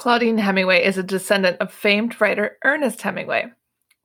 Claudine 0.00 0.38
Hemingway 0.38 0.82
is 0.82 0.96
a 0.96 1.02
descendant 1.02 1.58
of 1.60 1.70
famed 1.70 2.18
writer 2.22 2.56
Ernest 2.64 3.02
Hemingway. 3.02 3.52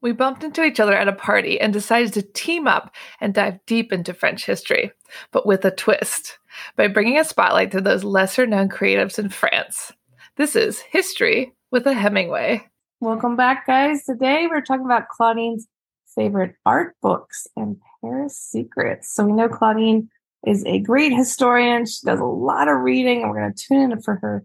We 0.02 0.12
bumped 0.12 0.44
into 0.44 0.62
each 0.62 0.82
other 0.82 0.94
at 0.94 1.08
a 1.08 1.14
party 1.14 1.58
and 1.58 1.72
decided 1.72 2.12
to 2.12 2.22
team 2.22 2.68
up 2.68 2.94
and 3.22 3.34
dive 3.34 3.66
deep 3.66 3.94
into 3.94 4.14
French 4.14 4.46
history, 4.46 4.92
but 5.32 5.46
with 5.46 5.64
a 5.64 5.72
twist, 5.72 6.38
by 6.76 6.90
bringing 6.90 7.18
a 7.18 7.24
spotlight 7.24 7.72
to 7.72 7.80
those 7.80 8.04
lesser 8.04 8.46
known 8.46 8.68
creatives 8.68 9.18
in 9.18 9.30
France. 9.30 9.94
This 10.36 10.58
is 10.58 10.82
History 10.82 11.54
with 11.72 11.88
a 11.88 11.94
Hemingway. 11.94 12.68
Welcome 13.00 13.38
back, 13.38 13.66
guys. 13.66 14.04
Today 14.04 14.48
we're 14.48 14.60
talking 14.60 14.84
about 14.84 15.08
Claudine's 15.08 15.66
favorite 16.14 16.56
art 16.66 16.98
books 17.02 17.48
and 17.56 17.78
Paris 18.02 18.38
secrets. 18.38 19.14
So 19.14 19.24
we 19.24 19.32
know 19.32 19.48
Claudine 19.48 20.10
is 20.46 20.66
a 20.66 20.80
great 20.80 21.14
historian. 21.14 21.86
She 21.86 22.06
does 22.06 22.20
a 22.20 22.26
lot 22.26 22.68
of 22.68 22.82
reading, 22.82 23.22
and 23.22 23.32
we're 23.32 23.40
going 23.40 23.54
to 23.54 23.66
tune 23.66 23.94
in 23.94 24.02
for 24.02 24.16
her 24.16 24.44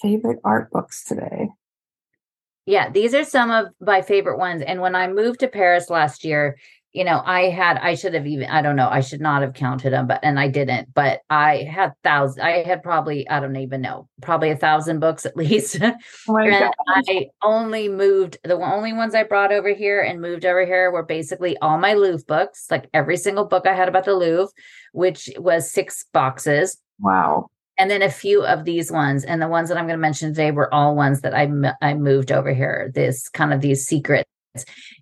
favorite 0.00 0.38
art 0.44 0.70
books 0.70 1.04
today. 1.04 1.48
Yeah, 2.66 2.90
these 2.90 3.14
are 3.14 3.24
some 3.24 3.50
of 3.50 3.66
my 3.80 4.02
favorite 4.02 4.38
ones. 4.38 4.62
And 4.62 4.80
when 4.80 4.94
I 4.94 5.08
moved 5.08 5.40
to 5.40 5.48
Paris 5.48 5.90
last 5.90 6.24
year, 6.24 6.56
you 6.92 7.04
know, 7.04 7.22
I 7.24 7.50
had, 7.50 7.78
I 7.78 7.94
should 7.94 8.14
have 8.14 8.26
even, 8.26 8.48
I 8.48 8.62
don't 8.62 8.74
know, 8.74 8.88
I 8.88 9.00
should 9.00 9.20
not 9.20 9.42
have 9.42 9.54
counted 9.54 9.90
them, 9.92 10.08
but, 10.08 10.20
and 10.24 10.40
I 10.40 10.48
didn't, 10.48 10.92
but 10.92 11.20
I 11.30 11.62
had 11.62 11.92
thousands, 12.02 12.40
I 12.40 12.64
had 12.64 12.82
probably, 12.82 13.28
I 13.28 13.38
don't 13.38 13.54
even 13.56 13.80
know, 13.80 14.08
probably 14.22 14.50
a 14.50 14.56
thousand 14.56 14.98
books 14.98 15.24
at 15.24 15.36
least. 15.36 15.78
Oh 15.80 16.36
and 16.36 16.72
I 16.88 17.28
only 17.42 17.88
moved, 17.88 18.38
the 18.42 18.56
only 18.56 18.92
ones 18.92 19.14
I 19.14 19.22
brought 19.22 19.52
over 19.52 19.72
here 19.72 20.00
and 20.00 20.20
moved 20.20 20.44
over 20.44 20.64
here 20.66 20.90
were 20.90 21.04
basically 21.04 21.56
all 21.58 21.78
my 21.78 21.94
Louvre 21.94 22.24
books, 22.26 22.66
like 22.70 22.88
every 22.92 23.16
single 23.16 23.44
book 23.44 23.66
I 23.68 23.74
had 23.74 23.88
about 23.88 24.04
the 24.04 24.14
Louvre, 24.14 24.52
which 24.92 25.30
was 25.38 25.70
six 25.70 26.06
boxes. 26.12 26.76
Wow 26.98 27.50
and 27.80 27.90
then 27.90 28.02
a 28.02 28.10
few 28.10 28.44
of 28.44 28.66
these 28.66 28.92
ones 28.92 29.24
and 29.24 29.40
the 29.40 29.48
ones 29.48 29.68
that 29.68 29.78
i'm 29.78 29.86
going 29.86 29.98
to 29.98 30.00
mention 30.00 30.28
today 30.28 30.50
were 30.50 30.72
all 30.72 30.94
ones 30.94 31.22
that 31.22 31.34
i 31.34 31.50
i 31.80 31.94
moved 31.94 32.30
over 32.30 32.52
here 32.52 32.92
this 32.94 33.28
kind 33.28 33.52
of 33.52 33.60
these 33.60 33.86
secrets. 33.86 34.28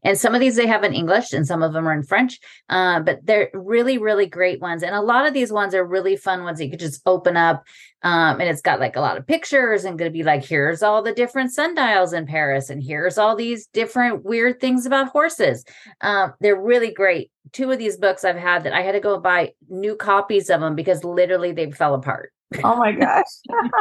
And 0.04 0.18
some 0.18 0.34
of 0.34 0.40
these 0.40 0.56
they 0.56 0.66
have 0.66 0.84
in 0.84 0.92
english 0.92 1.32
and 1.32 1.46
some 1.46 1.62
of 1.62 1.72
them 1.72 1.88
are 1.88 1.92
in 1.92 2.02
french 2.02 2.38
uh, 2.68 3.00
but 3.00 3.18
they're 3.24 3.50
really 3.54 3.98
really 3.98 4.26
great 4.26 4.60
ones. 4.60 4.82
And 4.82 4.94
a 4.94 5.00
lot 5.00 5.26
of 5.26 5.34
these 5.34 5.50
ones 5.50 5.74
are 5.74 5.84
really 5.84 6.16
fun 6.16 6.44
ones 6.44 6.60
you 6.60 6.70
could 6.70 6.78
just 6.78 7.00
open 7.06 7.36
up 7.36 7.64
um, 8.02 8.40
and 8.40 8.48
it's 8.48 8.60
got 8.60 8.78
like 8.78 8.94
a 8.94 9.00
lot 9.00 9.16
of 9.16 9.26
pictures 9.26 9.84
and 9.84 9.98
going 9.98 10.10
to 10.10 10.16
be 10.16 10.22
like 10.22 10.44
here's 10.44 10.82
all 10.82 11.02
the 11.02 11.14
different 11.14 11.52
sundials 11.52 12.12
in 12.12 12.26
paris 12.26 12.68
and 12.68 12.82
here's 12.82 13.16
all 13.18 13.34
these 13.34 13.66
different 13.68 14.22
weird 14.22 14.60
things 14.60 14.84
about 14.86 15.08
horses. 15.08 15.64
Um, 16.02 16.34
they're 16.40 16.62
really 16.62 16.92
great. 16.92 17.32
Two 17.52 17.70
of 17.70 17.78
these 17.78 17.96
books 17.96 18.26
i've 18.26 18.36
had 18.36 18.64
that 18.64 18.74
i 18.74 18.82
had 18.82 18.92
to 18.92 19.00
go 19.00 19.18
buy 19.18 19.54
new 19.70 19.96
copies 19.96 20.50
of 20.50 20.60
them 20.60 20.74
because 20.74 21.02
literally 21.02 21.52
they 21.52 21.70
fell 21.70 21.94
apart 21.94 22.30
Oh 22.64 22.76
my 22.76 22.92
gosh. 22.92 23.24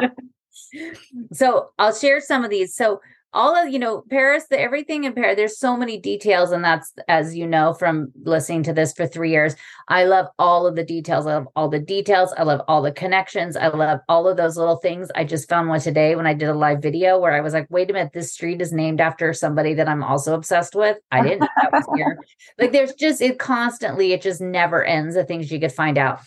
so 1.33 1.69
I'll 1.77 1.93
share 1.93 2.21
some 2.21 2.43
of 2.43 2.49
these. 2.49 2.75
So 2.75 3.01
all 3.33 3.55
of 3.55 3.69
you 3.69 3.77
know 3.77 4.03
paris 4.09 4.45
the 4.49 4.59
everything 4.59 5.03
in 5.03 5.13
paris 5.13 5.35
there's 5.35 5.59
so 5.59 5.75
many 5.75 5.99
details 5.99 6.51
and 6.51 6.63
that's 6.63 6.93
as 7.09 7.35
you 7.35 7.45
know 7.45 7.73
from 7.73 8.11
listening 8.23 8.63
to 8.63 8.71
this 8.71 8.93
for 8.93 9.05
three 9.05 9.29
years 9.29 9.53
i 9.89 10.05
love 10.05 10.27
all 10.39 10.65
of 10.65 10.75
the 10.75 10.83
details. 10.83 11.27
I 11.27 11.35
love 11.35 11.47
all 11.55 11.69
the 11.69 11.79
details. 11.79 12.33
I 12.37 12.43
love 12.43 12.61
all 12.67 12.81
the 12.81 12.91
connections. 12.91 13.55
I 13.55 13.67
love 13.67 13.99
all 14.07 14.27
of 14.27 14.37
those 14.37 14.57
little 14.57 14.77
things. 14.77 15.09
I 15.15 15.23
just 15.23 15.49
found 15.49 15.69
one 15.69 15.79
today 15.79 16.15
when 16.15 16.25
i 16.25 16.33
did 16.33 16.49
a 16.49 16.53
live 16.53 16.81
video 16.81 17.19
where 17.19 17.33
i 17.33 17.41
was 17.41 17.53
like 17.53 17.67
wait 17.69 17.89
a 17.89 17.93
minute 17.93 18.13
this 18.13 18.33
street 18.33 18.61
is 18.61 18.71
named 18.71 19.01
after 19.01 19.33
somebody 19.33 19.73
that 19.75 19.87
i'm 19.87 20.03
also 20.03 20.33
obsessed 20.33 20.75
with? 20.75 20.97
I 21.11 21.21
didn't 21.21 21.41
know 21.41 21.47
that 21.61 21.71
was 21.71 21.85
here. 21.95 22.19
Like 22.57 22.71
there's 22.71 22.93
just 22.93 23.21
it 23.21 23.39
constantly 23.39 24.13
it 24.13 24.21
just 24.21 24.41
never 24.41 24.83
ends 24.83 25.15
the 25.15 25.25
things 25.25 25.51
you 25.51 25.59
could 25.59 25.73
find 25.73 25.97
out. 25.97 26.19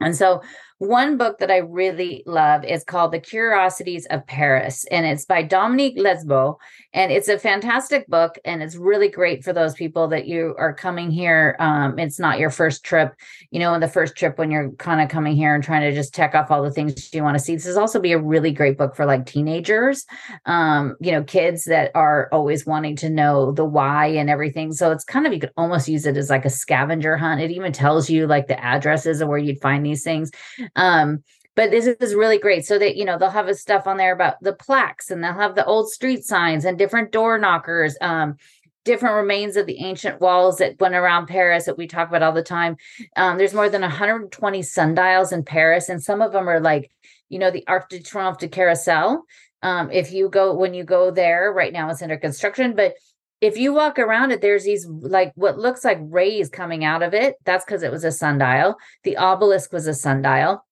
And 0.00 0.16
so 0.16 0.42
one 0.78 1.16
book 1.16 1.38
that 1.38 1.50
I 1.50 1.58
really 1.58 2.22
love 2.26 2.64
is 2.64 2.84
called 2.84 3.12
The 3.12 3.20
Curiosities 3.20 4.06
of 4.06 4.26
Paris, 4.26 4.84
and 4.90 5.06
it's 5.06 5.24
by 5.24 5.42
Dominique 5.42 5.96
Lesbros. 5.96 6.56
And 6.92 7.12
it's 7.12 7.28
a 7.28 7.38
fantastic 7.38 8.06
book, 8.08 8.38
and 8.44 8.62
it's 8.62 8.76
really 8.76 9.08
great 9.08 9.44
for 9.44 9.52
those 9.52 9.74
people 9.74 10.08
that 10.08 10.26
you 10.26 10.54
are 10.58 10.72
coming 10.72 11.10
here. 11.10 11.56
Um, 11.58 11.98
it's 11.98 12.18
not 12.18 12.38
your 12.38 12.48
first 12.48 12.84
trip, 12.84 13.14
you 13.50 13.58
know, 13.58 13.74
in 13.74 13.80
the 13.80 13.88
first 13.88 14.16
trip 14.16 14.38
when 14.38 14.50
you're 14.50 14.70
kind 14.72 15.02
of 15.02 15.10
coming 15.10 15.36
here 15.36 15.54
and 15.54 15.62
trying 15.62 15.82
to 15.82 15.94
just 15.94 16.14
check 16.14 16.34
off 16.34 16.50
all 16.50 16.62
the 16.62 16.70
things 16.70 17.12
you 17.12 17.22
want 17.22 17.36
to 17.36 17.44
see. 17.44 17.54
This 17.54 17.66
is 17.66 17.76
also 17.76 18.00
be 18.00 18.12
a 18.12 18.18
really 18.18 18.50
great 18.50 18.78
book 18.78 18.96
for 18.96 19.04
like 19.04 19.26
teenagers, 19.26 20.06
um, 20.46 20.96
you 21.00 21.12
know, 21.12 21.22
kids 21.22 21.64
that 21.64 21.90
are 21.94 22.30
always 22.32 22.64
wanting 22.64 22.96
to 22.96 23.10
know 23.10 23.52
the 23.52 23.64
why 23.64 24.06
and 24.06 24.30
everything. 24.30 24.72
So 24.72 24.90
it's 24.90 25.04
kind 25.04 25.26
of, 25.26 25.34
you 25.34 25.40
could 25.40 25.52
almost 25.56 25.88
use 25.88 26.06
it 26.06 26.16
as 26.16 26.30
like 26.30 26.46
a 26.46 26.50
scavenger 26.50 27.18
hunt. 27.18 27.42
It 27.42 27.50
even 27.50 27.72
tells 27.72 28.08
you 28.08 28.26
like 28.26 28.46
the 28.46 28.62
addresses 28.62 29.20
of 29.20 29.28
where 29.28 29.38
you'd 29.38 29.60
find 29.60 29.84
these 29.84 30.02
things. 30.02 30.30
Um, 30.74 31.22
but 31.54 31.70
this 31.70 31.86
is 31.86 32.14
really 32.14 32.38
great. 32.38 32.66
So 32.66 32.78
that, 32.78 32.96
you 32.96 33.04
know, 33.04 33.18
they'll 33.18 33.30
have 33.30 33.52
stuff 33.56 33.86
on 33.86 33.96
there 33.96 34.12
about 34.12 34.36
the 34.42 34.52
plaques 34.52 35.10
and 35.10 35.24
they'll 35.24 35.32
have 35.32 35.54
the 35.54 35.64
old 35.64 35.90
street 35.90 36.24
signs 36.24 36.64
and 36.66 36.78
different 36.78 37.12
door 37.12 37.38
knockers, 37.38 37.96
um, 38.02 38.36
different 38.84 39.16
remains 39.16 39.56
of 39.56 39.66
the 39.66 39.80
ancient 39.80 40.20
walls 40.20 40.58
that 40.58 40.78
went 40.78 40.94
around 40.94 41.26
Paris 41.26 41.64
that 41.64 41.78
we 41.78 41.86
talk 41.86 42.08
about 42.08 42.22
all 42.22 42.32
the 42.32 42.42
time. 42.42 42.76
Um, 43.16 43.38
there's 43.38 43.54
more 43.54 43.70
than 43.70 43.80
120 43.80 44.62
sundials 44.62 45.32
in 45.32 45.44
Paris, 45.44 45.88
and 45.88 46.02
some 46.02 46.20
of 46.20 46.32
them 46.32 46.48
are 46.48 46.60
like, 46.60 46.90
you 47.28 47.38
know, 47.38 47.50
the 47.50 47.66
Arc 47.66 47.88
de 47.88 48.00
Triomphe 48.00 48.38
de 48.38 48.48
Carrousel. 48.48 49.22
Um, 49.62 49.90
if 49.90 50.12
you 50.12 50.28
go 50.28 50.54
when 50.54 50.74
you 50.74 50.84
go 50.84 51.10
there 51.10 51.52
right 51.52 51.72
now, 51.72 51.90
it's 51.90 52.02
under 52.02 52.18
construction, 52.18 52.76
but 52.76 52.94
if 53.40 53.56
you 53.56 53.72
walk 53.72 53.98
around 53.98 54.30
it, 54.30 54.40
there's 54.40 54.64
these 54.64 54.86
like 54.86 55.32
what 55.34 55.58
looks 55.58 55.84
like 55.84 55.98
rays 56.02 56.48
coming 56.48 56.84
out 56.84 57.02
of 57.02 57.14
it. 57.14 57.36
That's 57.44 57.64
because 57.64 57.82
it 57.82 57.92
was 57.92 58.04
a 58.04 58.12
sundial. 58.12 58.76
The 59.04 59.16
obelisk 59.16 59.72
was 59.72 59.86
a 59.86 59.94
sundial. 59.94 60.64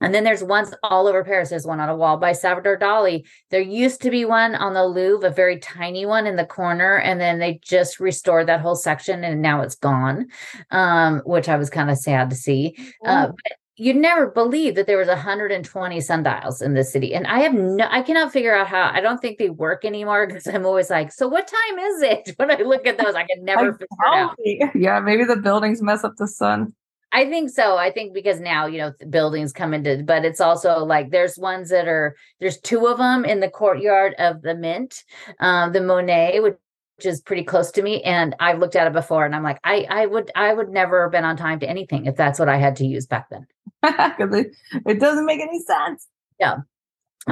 And 0.00 0.14
then 0.14 0.22
there's 0.22 0.44
ones 0.44 0.72
all 0.84 1.08
over 1.08 1.24
Paris. 1.24 1.50
There's 1.50 1.66
one 1.66 1.80
on 1.80 1.88
a 1.88 1.96
wall 1.96 2.18
by 2.18 2.32
Salvador 2.32 2.78
Dali. 2.78 3.26
There 3.50 3.60
used 3.60 4.00
to 4.02 4.10
be 4.10 4.24
one 4.24 4.54
on 4.54 4.74
the 4.74 4.86
Louvre, 4.86 5.28
a 5.28 5.32
very 5.32 5.58
tiny 5.58 6.06
one 6.06 6.26
in 6.26 6.36
the 6.36 6.46
corner, 6.46 6.98
and 6.98 7.20
then 7.20 7.40
they 7.40 7.58
just 7.64 7.98
restored 7.98 8.46
that 8.46 8.60
whole 8.60 8.76
section, 8.76 9.24
and 9.24 9.42
now 9.42 9.60
it's 9.62 9.74
gone, 9.74 10.28
um, 10.70 11.20
which 11.26 11.48
I 11.48 11.56
was 11.56 11.68
kind 11.68 11.90
of 11.90 11.98
sad 11.98 12.30
to 12.30 12.36
see. 12.36 12.76
Uh, 13.04 13.28
but 13.28 13.52
you'd 13.78 13.96
never 13.96 14.26
believe 14.26 14.74
that 14.74 14.86
there 14.86 14.98
was 14.98 15.08
120 15.08 16.00
sundials 16.00 16.60
in 16.60 16.74
the 16.74 16.84
city. 16.84 17.14
And 17.14 17.26
i 17.26 17.40
have 17.40 17.54
no 17.54 17.86
i 17.90 18.02
cannot 18.02 18.32
figure 18.32 18.54
out 18.54 18.66
how 18.66 18.90
i 18.92 19.00
don't 19.00 19.20
think 19.20 19.38
they 19.38 19.50
work 19.50 19.84
anymore 19.84 20.26
because 20.26 20.46
i'm 20.46 20.66
always 20.66 20.90
like 20.90 21.12
so 21.12 21.28
what 21.28 21.46
time 21.48 21.78
is 21.78 22.02
it? 22.02 22.34
When 22.38 22.50
i 22.50 22.56
look 22.56 22.86
at 22.86 22.98
those 22.98 23.14
i 23.14 23.24
can 23.24 23.44
never 23.44 23.72
figure 23.72 23.86
out. 24.06 24.36
yeah 24.74 25.00
maybe 25.00 25.24
the 25.24 25.36
buildings 25.36 25.82
mess 25.82 26.04
up 26.04 26.16
the 26.16 26.28
sun. 26.28 26.74
I 27.10 27.24
think 27.24 27.48
so. 27.50 27.78
I 27.78 27.90
think 27.90 28.12
because 28.12 28.38
now, 28.38 28.66
you 28.66 28.78
know, 28.78 28.92
buildings 29.08 29.52
come 29.52 29.72
into, 29.72 30.02
but 30.04 30.26
it's 30.26 30.40
also 30.42 30.84
like 30.84 31.10
there's 31.10 31.38
ones 31.38 31.70
that 31.70 31.88
are, 31.88 32.14
there's 32.38 32.60
two 32.60 32.86
of 32.86 32.98
them 32.98 33.24
in 33.24 33.40
the 33.40 33.48
courtyard 33.48 34.14
of 34.18 34.42
the 34.42 34.54
Mint, 34.54 35.04
um, 35.40 35.72
the 35.72 35.78
Monnaie, 35.78 36.42
which 36.42 36.56
is 37.06 37.20
pretty 37.20 37.44
close 37.44 37.70
to 37.70 37.82
me 37.82 38.02
and 38.02 38.34
i've 38.40 38.58
looked 38.58 38.76
at 38.76 38.86
it 38.86 38.92
before 38.92 39.24
and 39.24 39.34
i'm 39.34 39.42
like 39.42 39.58
i 39.64 39.86
i 39.90 40.06
would 40.06 40.30
i 40.34 40.52
would 40.52 40.68
never 40.68 41.02
have 41.02 41.12
been 41.12 41.24
on 41.24 41.36
time 41.36 41.60
to 41.60 41.68
anything 41.68 42.06
if 42.06 42.16
that's 42.16 42.38
what 42.38 42.48
i 42.48 42.56
had 42.56 42.76
to 42.76 42.86
use 42.86 43.06
back 43.06 43.28
then. 43.30 43.46
It, 44.18 44.54
it 44.86 45.00
doesn't 45.00 45.26
make 45.26 45.40
any 45.40 45.60
sense. 45.60 46.08
Yeah 46.40 46.58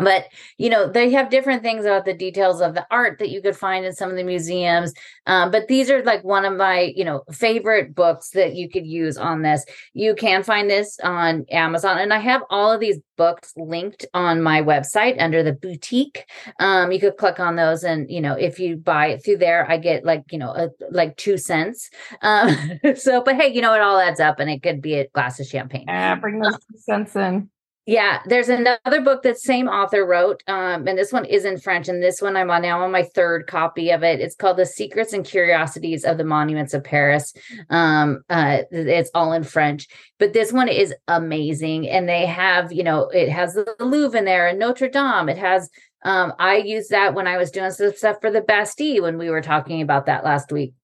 but 0.03 0.27
you 0.59 0.71
know 0.71 0.89
they 0.89 1.11
have 1.11 1.31
different 1.31 1.62
things 1.62 1.84
about 1.84 2.05
the 2.05 2.15
details 2.15 2.61
of 2.61 2.75
the 2.75 2.87
art 2.91 3.19
that 3.19 3.31
you 3.31 3.41
could 3.41 3.57
find 3.57 3.84
in 3.84 3.93
some 3.93 4.11
of 4.11 4.17
the 4.17 4.25
museums 4.25 4.93
um, 5.27 5.51
but 5.51 5.69
these 5.69 5.91
are 5.91 6.03
like 6.05 6.23
one 6.25 6.45
of 6.45 6.57
my 6.57 6.93
you 6.97 7.05
know 7.05 7.23
favorite 7.33 7.95
books 7.95 8.31
that 8.31 8.55
you 8.55 8.69
could 8.69 8.87
use 8.87 9.17
on 9.17 9.43
this. 9.43 9.65
You 9.93 10.15
can 10.15 10.43
find 10.43 10.71
this 10.71 10.99
on 11.03 11.45
amazon 11.51 11.99
and 11.99 12.12
i 12.12 12.19
have 12.19 12.43
all 12.51 12.71
of 12.71 12.81
these 12.81 12.99
books 13.17 13.53
linked 13.57 14.05
on 14.12 14.43
my 14.43 14.61
website 14.62 15.17
under 15.19 15.43
the 15.43 15.53
boutique. 15.53 16.27
Um, 16.61 16.93
you 16.93 17.01
could 17.01 17.17
click 17.17 17.41
on 17.41 17.57
those 17.57 17.83
and 17.83 18.11
you 18.11 18.21
know 18.21 18.34
if 18.34 18.59
you 18.59 18.77
buy 18.77 19.09
it 19.09 19.25
through 19.25 19.39
there 19.39 19.69
i 19.71 19.77
get 19.77 20.05
like 20.05 20.25
you 20.31 20.39
know 20.39 20.51
a, 20.51 20.69
like 20.91 21.17
two 21.17 21.39
cents. 21.39 21.91
Um, 22.23 22.81
so 22.97 23.23
but 23.23 23.37
hey 23.37 23.53
you 23.53 23.61
know 23.61 23.75
it 23.75 23.81
all 23.81 23.99
adds 23.99 24.21
up 24.21 24.39
and 24.41 24.51
it 24.51 24.63
could 24.63 24.81
be 24.81 24.95
a 24.95 25.09
glass 25.09 25.41
of 25.41 25.47
champagne. 25.47 25.84
Yeah 25.87 26.15
bring 26.17 26.39
those 26.39 26.55
two 26.55 26.78
cents 26.78 27.17
in 27.17 27.49
yeah, 27.87 28.19
there's 28.27 28.49
another 28.49 29.01
book 29.01 29.23
that 29.23 29.39
same 29.39 29.69
author 29.69 30.05
wrote, 30.05 30.43
um, 30.49 30.89
and 30.89 30.99
this 30.99 31.13
one 31.13 31.25
is 31.25 31.45
in 31.45 31.57
French, 31.57 31.87
and 31.87 32.03
this 32.03 32.21
one 32.21 32.37
I'm 32.37 32.51
on 32.51 32.63
now 32.63 32.83
on 32.83 32.91
my 32.91 33.05
third 33.05 33.47
copy 33.47 33.91
of 33.91 34.03
it. 34.03 34.19
It's 34.19 34.34
called 34.34 34.57
"The 34.57 34.66
Secrets 34.66 35.13
and 35.13 35.25
Curiosities 35.25 36.05
of 36.05 36.19
the 36.19 36.25
Monuments 36.25 36.75
of 36.75 36.83
Paris." 36.83 37.33
Um, 37.71 38.22
uh, 38.28 38.63
it's 38.72 39.10
all 39.15 39.33
in 39.33 39.45
French, 39.45 39.87
but 40.19 40.33
this 40.33 40.53
one 40.53 40.69
is 40.69 40.93
amazing, 41.07 41.89
and 41.89 42.09
they 42.09 42.27
have, 42.27 42.72
you 42.72 42.83
know, 42.83 43.09
it 43.10 43.28
has 43.28 43.55
the 43.55 43.72
Louvre 43.78 44.19
in 44.19 44.25
there 44.25 44.49
and 44.49 44.59
Notre 44.59 44.89
Dame. 44.89 45.28
It 45.28 45.39
has, 45.39 45.71
um, 46.03 46.33
I 46.41 46.57
used 46.57 46.91
that 46.91 47.15
when 47.15 47.28
I 47.28 47.37
was 47.37 47.53
doing 47.53 47.71
some 47.71 47.93
stuff 47.93 48.16
for 48.21 48.33
the 48.33 48.41
Bastille 48.41 49.05
when 49.05 49.16
we 49.16 49.31
were 49.31 49.43
talking 49.43 49.81
about 49.81 50.07
that 50.07 50.25
last 50.25 50.51
week. 50.51 50.75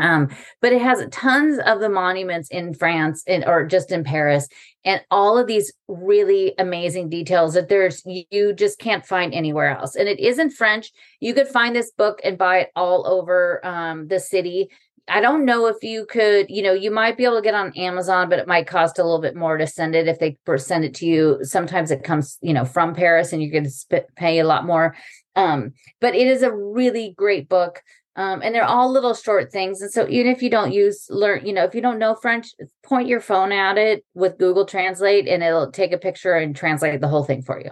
Um, 0.00 0.28
but 0.62 0.72
it 0.72 0.80
has 0.80 1.06
tons 1.10 1.58
of 1.66 1.80
the 1.80 1.88
monuments 1.88 2.48
in 2.48 2.72
France 2.72 3.22
and 3.26 3.44
or 3.44 3.66
just 3.66 3.92
in 3.92 4.04
Paris, 4.04 4.48
and 4.84 5.02
all 5.10 5.36
of 5.36 5.46
these 5.46 5.72
really 5.86 6.54
amazing 6.58 7.10
details 7.10 7.54
that 7.54 7.68
there's 7.68 8.02
you 8.06 8.54
just 8.54 8.78
can't 8.78 9.04
find 9.04 9.34
anywhere 9.34 9.76
else. 9.76 9.94
And 9.94 10.08
it 10.08 10.18
is 10.18 10.38
in 10.38 10.50
French. 10.50 10.90
You 11.20 11.34
could 11.34 11.48
find 11.48 11.76
this 11.76 11.92
book 11.92 12.20
and 12.24 12.38
buy 12.38 12.60
it 12.60 12.70
all 12.74 13.06
over 13.06 13.64
um, 13.66 14.08
the 14.08 14.18
city. 14.18 14.70
I 15.08 15.20
don't 15.20 15.44
know 15.44 15.66
if 15.66 15.82
you 15.82 16.06
could, 16.06 16.46
you 16.48 16.62
know, 16.62 16.72
you 16.72 16.90
might 16.90 17.16
be 17.16 17.24
able 17.24 17.36
to 17.36 17.42
get 17.42 17.54
on 17.54 17.76
Amazon, 17.76 18.28
but 18.28 18.38
it 18.38 18.46
might 18.46 18.68
cost 18.68 18.98
a 18.98 19.02
little 19.02 19.20
bit 19.20 19.34
more 19.34 19.58
to 19.58 19.66
send 19.66 19.96
it 19.96 20.06
if 20.06 20.20
they 20.20 20.38
send 20.56 20.84
it 20.84 20.94
to 20.94 21.06
you. 21.06 21.38
Sometimes 21.42 21.90
it 21.90 22.04
comes, 22.04 22.38
you 22.40 22.54
know, 22.54 22.64
from 22.64 22.94
Paris 22.94 23.32
and 23.32 23.42
you're 23.42 23.50
going 23.50 23.68
to 23.68 24.06
pay 24.16 24.38
a 24.38 24.46
lot 24.46 24.64
more. 24.64 24.94
Um, 25.34 25.72
but 26.00 26.14
it 26.14 26.28
is 26.28 26.42
a 26.42 26.54
really 26.54 27.14
great 27.16 27.48
book. 27.48 27.82
Um, 28.14 28.42
and 28.42 28.54
they're 28.54 28.64
all 28.64 28.92
little 28.92 29.14
short 29.14 29.50
things. 29.50 29.80
And 29.80 29.90
so 29.90 30.06
even 30.08 30.30
if 30.30 30.42
you 30.42 30.50
don't 30.50 30.72
use 30.72 31.06
learn, 31.08 31.46
you 31.46 31.52
know, 31.52 31.64
if 31.64 31.74
you 31.74 31.80
don't 31.80 31.98
know 31.98 32.14
French, 32.14 32.48
point 32.82 33.08
your 33.08 33.20
phone 33.20 33.52
at 33.52 33.78
it 33.78 34.04
with 34.14 34.38
Google 34.38 34.66
Translate 34.66 35.26
and 35.26 35.42
it'll 35.42 35.70
take 35.70 35.92
a 35.92 35.98
picture 35.98 36.34
and 36.34 36.54
translate 36.54 37.00
the 37.00 37.08
whole 37.08 37.24
thing 37.24 37.42
for 37.42 37.58
you. 37.58 37.70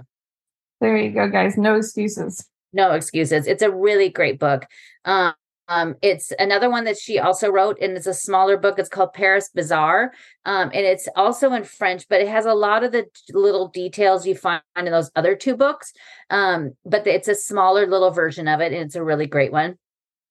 There 0.80 0.96
you 0.96 1.10
go, 1.10 1.28
guys. 1.28 1.58
No 1.58 1.74
excuses. 1.74 2.46
No 2.72 2.92
excuses. 2.92 3.46
It's 3.46 3.62
a 3.62 3.70
really 3.70 4.08
great 4.08 4.38
book. 4.38 4.66
Um, 5.04 5.34
um, 5.70 5.94
it's 6.02 6.32
another 6.40 6.68
one 6.68 6.82
that 6.84 6.98
she 6.98 7.20
also 7.20 7.48
wrote, 7.48 7.78
and 7.80 7.96
it's 7.96 8.08
a 8.08 8.12
smaller 8.12 8.56
book. 8.56 8.80
It's 8.80 8.88
called 8.88 9.12
Paris 9.12 9.50
Bazaar, 9.54 10.12
um, 10.44 10.70
and 10.74 10.84
it's 10.84 11.08
also 11.14 11.52
in 11.52 11.62
French, 11.62 12.08
but 12.08 12.20
it 12.20 12.26
has 12.26 12.44
a 12.44 12.54
lot 12.54 12.82
of 12.82 12.90
the 12.90 13.06
little 13.32 13.68
details 13.68 14.26
you 14.26 14.34
find 14.34 14.62
in 14.76 14.86
those 14.86 15.12
other 15.14 15.36
two 15.36 15.56
books. 15.56 15.92
Um, 16.28 16.72
but 16.84 17.06
it's 17.06 17.28
a 17.28 17.36
smaller 17.36 17.86
little 17.86 18.10
version 18.10 18.48
of 18.48 18.60
it, 18.60 18.72
and 18.72 18.82
it's 18.82 18.96
a 18.96 19.04
really 19.04 19.26
great 19.26 19.52
one. 19.52 19.78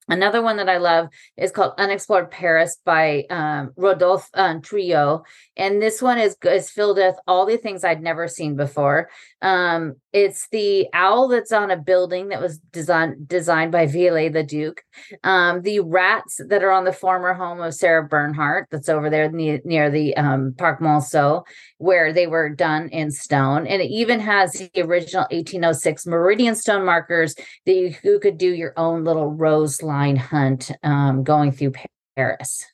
Another 0.10 0.42
one 0.42 0.58
that 0.58 0.70
I 0.70 0.78
love 0.78 1.10
is 1.38 1.52
called 1.52 1.74
Unexplored 1.78 2.32
Paris 2.32 2.78
by 2.84 3.26
um, 3.30 3.72
Rodolphe 3.76 4.28
uh, 4.34 4.56
Trouilleux. 4.56 5.24
And 5.56 5.82
this 5.82 6.02
one 6.02 6.18
is, 6.18 6.36
is 6.44 6.70
filled 6.70 6.98
with 6.98 7.16
all 7.28 7.46
the 7.46 7.58
things 7.58 7.84
I'd 7.84 8.02
never 8.02 8.28
seen 8.28 8.56
before. 8.56 9.10
Um, 9.42 9.96
it's 10.12 10.48
the 10.50 10.88
owl 10.94 11.28
that's 11.28 11.52
on 11.52 11.72
a 11.72 11.78
building 11.78 12.30
that 12.30 12.42
was 12.42 12.58
designed 12.72 13.28
designed 13.28 13.72
by 13.72 13.86
Viollet-le-Duc. 13.86 14.82
Um, 15.24 15.62
the 15.62 15.80
rats 15.80 16.42
that 16.48 16.64
are 16.64 16.72
on 16.72 16.84
the 16.84 16.92
former 16.92 17.34
home 17.34 17.62
of 17.62 17.74
Sarah 17.74 18.06
Bernhardt, 18.08 18.68
that's 18.70 18.90
over 18.90 19.10
there 19.10 19.32
near, 19.32 19.62
near 19.64 19.90
the 19.90 20.16
um, 20.18 20.54
Parc 20.58 20.82
Monceau, 20.82 21.44
where 21.78 22.12
they 22.12 22.28
were 22.28 22.50
done 22.50 22.90
in 22.90 23.12
stone. 23.12 23.66
And 23.68 23.82
it 23.82 23.92
even 23.92 24.20
has 24.20 24.54
the 24.54 24.70
original 24.82 25.28
1806 25.32 26.06
Meridian 26.06 26.56
stone 26.56 26.86
markers 26.86 27.36
that 27.66 27.74
you, 27.74 27.96
you 28.04 28.20
could 28.20 28.38
do 28.38 28.54
your 28.54 28.74
own 28.78 29.04
little 29.04 29.28
rose 29.28 29.82
line 29.82 30.16
hunt 30.16 30.72
um, 30.84 31.24
going 31.24 31.52
through 31.52 31.74
Paris. 32.16 32.66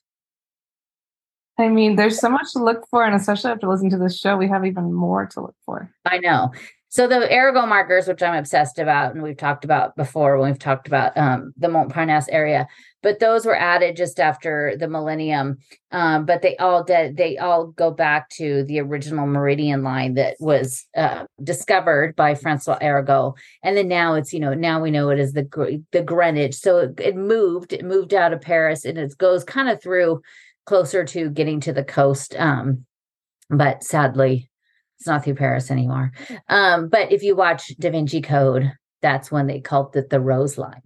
I 1.58 1.70
mean, 1.70 1.96
there's 1.96 2.20
so 2.20 2.30
much 2.30 2.52
to 2.54 2.64
look 2.64 2.88
for, 2.90 3.06
and 3.06 3.16
especially 3.16 3.52
after 3.52 3.68
listening 3.68 3.92
to 3.92 3.98
this 3.98 4.20
show, 4.20 4.36
we 4.36 4.48
have 4.50 4.66
even 4.66 4.94
more 4.94 5.26
to 5.28 5.42
look 5.42 5.56
for. 5.66 5.90
I 6.06 6.18
know. 6.18 6.52
So 6.96 7.08
the 7.08 7.30
Arago 7.30 7.66
markers, 7.66 8.08
which 8.08 8.24
I'm 8.24 8.36
obsessed 8.36 8.80
about, 8.80 9.14
and 9.14 9.22
we've 9.22 9.36
talked 9.36 9.66
about 9.66 9.98
before 9.98 10.38
when 10.38 10.52
we've 10.52 10.60
talked 10.60 10.88
about 10.88 11.18
um, 11.18 11.54
the 11.58 11.68
Montparnasse 11.68 12.30
area, 12.32 12.68
but 13.04 13.20
those 13.20 13.46
were 13.46 13.56
added 13.56 13.98
just 13.98 14.18
after 14.18 14.78
the 14.80 14.88
millennium. 14.88 15.58
Um, 15.92 16.26
but 16.26 16.42
they 16.42 16.56
all 16.56 16.86
did, 16.86 17.18
they 17.18 17.38
all 17.38 17.68
go 17.68 17.92
back 17.92 18.30
to 18.38 18.64
the 18.64 18.80
original 18.80 19.28
Meridian 19.28 19.84
line 19.84 20.14
that 20.14 20.38
was 20.40 20.86
uh, 20.96 21.26
discovered 21.44 22.16
by 22.16 22.34
Francois 22.34 22.78
Arago, 22.80 23.36
and 23.62 23.76
then 23.76 23.90
now 23.90 24.14
it's 24.14 24.32
you 24.32 24.40
know 24.40 24.54
now 24.54 24.82
we 24.82 24.90
know 24.90 25.10
it 25.10 25.20
is 25.20 25.34
the 25.34 25.84
the 25.92 26.02
Greenwich. 26.02 26.56
So 26.56 26.78
it, 26.78 27.00
it 27.00 27.18
moved, 27.18 27.74
it 27.74 27.84
moved 27.84 28.14
out 28.14 28.32
of 28.32 28.40
Paris, 28.40 28.86
and 28.86 28.98
it 28.98 29.18
goes 29.18 29.44
kind 29.44 29.68
of 29.68 29.84
through 29.84 30.22
closer 30.66 31.04
to 31.06 31.30
getting 31.30 31.60
to 31.62 31.74
the 31.74 31.84
coast. 31.84 32.36
Um, 32.38 32.86
but 33.50 33.84
sadly, 33.84 34.50
it's 34.98 35.08
not 35.08 35.24
through 35.24 35.36
Paris 35.36 35.72
anymore. 35.72 36.12
Um, 36.48 36.90
but 36.90 37.12
if 37.12 37.24
you 37.24 37.36
watch 37.36 37.72
Da 37.78 37.92
Vinci 37.92 38.22
Code, 38.22 38.72
that's 39.02 39.32
when 39.32 39.48
they 39.48 39.60
called 39.60 39.96
it 39.96 40.10
the 40.10 40.20
Rose 40.20 40.58
Line. 40.58 40.82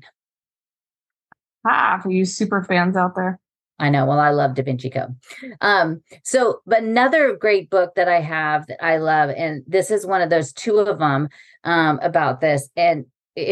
Ah, 1.66 2.00
for 2.02 2.10
you 2.10 2.26
super 2.26 2.64
fans 2.64 2.98
out 2.98 3.16
there. 3.16 3.40
I 3.80 3.90
know. 3.90 4.06
Well, 4.06 4.20
I 4.20 4.32
love 4.32 4.56
Da 4.56 4.64
Vinci 4.64 4.90
Code. 4.90 5.16
Um, 5.62 6.02
so, 6.24 6.62
but 6.66 6.84
another 6.84 7.36
great 7.36 7.70
book 7.70 7.96
that 7.96 8.10
I 8.10 8.20
have 8.20 8.68
that 8.68 8.84
I 8.84 8.98
love, 8.98 9.30
and 9.30 9.64
this 9.68 9.90
is 9.90 10.06
one 10.06 10.22
of 10.22 10.30
those 10.30 10.52
two 10.52 10.80
of 10.80 11.00
them 11.00 11.30
um, 11.64 12.00
about 12.02 12.42
this, 12.42 12.70
and 12.76 13.06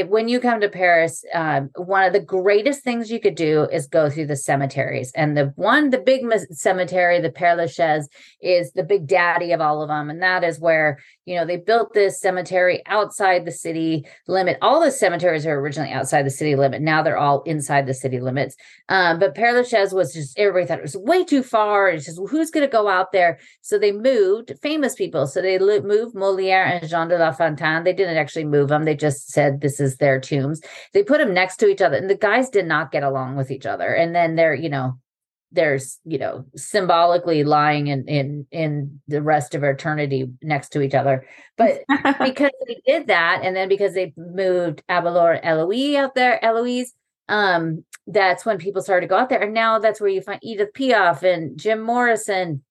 when 0.07 0.27
you 0.27 0.39
come 0.39 0.61
to 0.61 0.69
Paris, 0.69 1.23
uh, 1.33 1.61
one 1.75 2.03
of 2.03 2.13
the 2.13 2.19
greatest 2.19 2.83
things 2.83 3.11
you 3.11 3.19
could 3.19 3.35
do 3.35 3.67
is 3.71 3.87
go 3.87 4.09
through 4.09 4.27
the 4.27 4.35
cemeteries. 4.35 5.11
And 5.15 5.37
the 5.37 5.53
one, 5.55 5.89
the 5.89 5.97
big 5.97 6.25
cemetery, 6.51 7.19
the 7.19 7.29
Père 7.29 7.57
Lachaise, 7.57 8.07
is 8.41 8.71
the 8.73 8.83
big 8.83 9.07
daddy 9.07 9.51
of 9.51 9.61
all 9.61 9.81
of 9.81 9.89
them. 9.89 10.09
And 10.09 10.21
that 10.21 10.43
is 10.43 10.59
where, 10.59 10.99
you 11.25 11.35
know, 11.35 11.45
they 11.45 11.57
built 11.57 11.93
this 11.93 12.19
cemetery 12.19 12.81
outside 12.85 13.45
the 13.45 13.51
city 13.51 14.05
limit. 14.27 14.57
All 14.61 14.81
the 14.81 14.91
cemeteries 14.91 15.45
are 15.45 15.59
originally 15.59 15.91
outside 15.91 16.25
the 16.25 16.31
city 16.31 16.55
limit. 16.55 16.81
Now 16.81 17.03
they're 17.03 17.17
all 17.17 17.41
inside 17.43 17.85
the 17.85 17.93
city 17.93 18.19
limits. 18.19 18.55
Um, 18.89 19.19
but 19.19 19.35
Père 19.35 19.53
Lachaise 19.53 19.93
was 19.93 20.13
just, 20.13 20.37
everybody 20.39 20.65
thought 20.65 20.79
it 20.79 20.83
was 20.83 20.97
way 20.97 21.23
too 21.23 21.43
far. 21.43 21.89
It's 21.89 22.05
just, 22.05 22.19
who's 22.29 22.51
going 22.51 22.65
to 22.65 22.71
go 22.71 22.87
out 22.87 23.11
there? 23.11 23.39
So 23.61 23.77
they 23.77 23.91
moved 23.91 24.53
famous 24.61 24.95
people. 24.95 25.27
So 25.27 25.41
they 25.41 25.59
moved 25.59 26.15
Moliere 26.15 26.65
and 26.65 26.87
Jean 26.89 27.07
de 27.07 27.17
La 27.17 27.31
Fontaine. 27.31 27.83
They 27.83 27.93
didn't 27.93 28.17
actually 28.17 28.45
move 28.45 28.69
them. 28.69 28.85
They 28.85 28.95
just 28.95 29.29
said, 29.29 29.61
this 29.61 29.76
is 29.79 29.97
their 29.97 30.19
tombs. 30.19 30.61
They 30.93 31.03
put 31.03 31.19
them 31.19 31.33
next 31.33 31.57
to 31.57 31.67
each 31.67 31.81
other, 31.81 31.97
and 31.97 32.09
the 32.09 32.15
guys 32.15 32.49
did 32.49 32.65
not 32.65 32.91
get 32.91 33.03
along 33.03 33.35
with 33.35 33.51
each 33.51 33.65
other. 33.65 33.93
And 33.93 34.15
then 34.15 34.35
they're, 34.35 34.55
you 34.55 34.69
know, 34.69 34.97
there's 35.51 35.99
you 36.03 36.17
know 36.17 36.45
symbolically 36.55 37.43
lying 37.43 37.87
in 37.87 38.05
in 38.07 38.45
in 38.51 38.99
the 39.07 39.21
rest 39.21 39.55
of 39.55 39.63
eternity 39.63 40.29
next 40.41 40.69
to 40.69 40.81
each 40.81 40.93
other 40.93 41.25
but 41.55 41.83
because 42.19 42.51
they 42.67 42.81
did 42.85 43.07
that 43.07 43.41
and 43.43 43.55
then 43.55 43.69
because 43.69 43.93
they 43.93 44.13
moved 44.17 44.83
abelard 44.89 45.39
eloise 45.43 45.95
out 45.95 46.15
there 46.15 46.43
eloise 46.43 46.93
um 47.29 47.83
that's 48.07 48.45
when 48.45 48.57
people 48.57 48.81
started 48.81 49.07
to 49.07 49.09
go 49.09 49.17
out 49.17 49.29
there 49.29 49.41
and 49.41 49.53
now 49.53 49.79
that's 49.79 50.01
where 50.01 50.09
you 50.09 50.21
find 50.21 50.39
edith 50.43 50.73
piaf 50.73 51.23
and 51.23 51.57
jim 51.57 51.81
morrison 51.81 52.61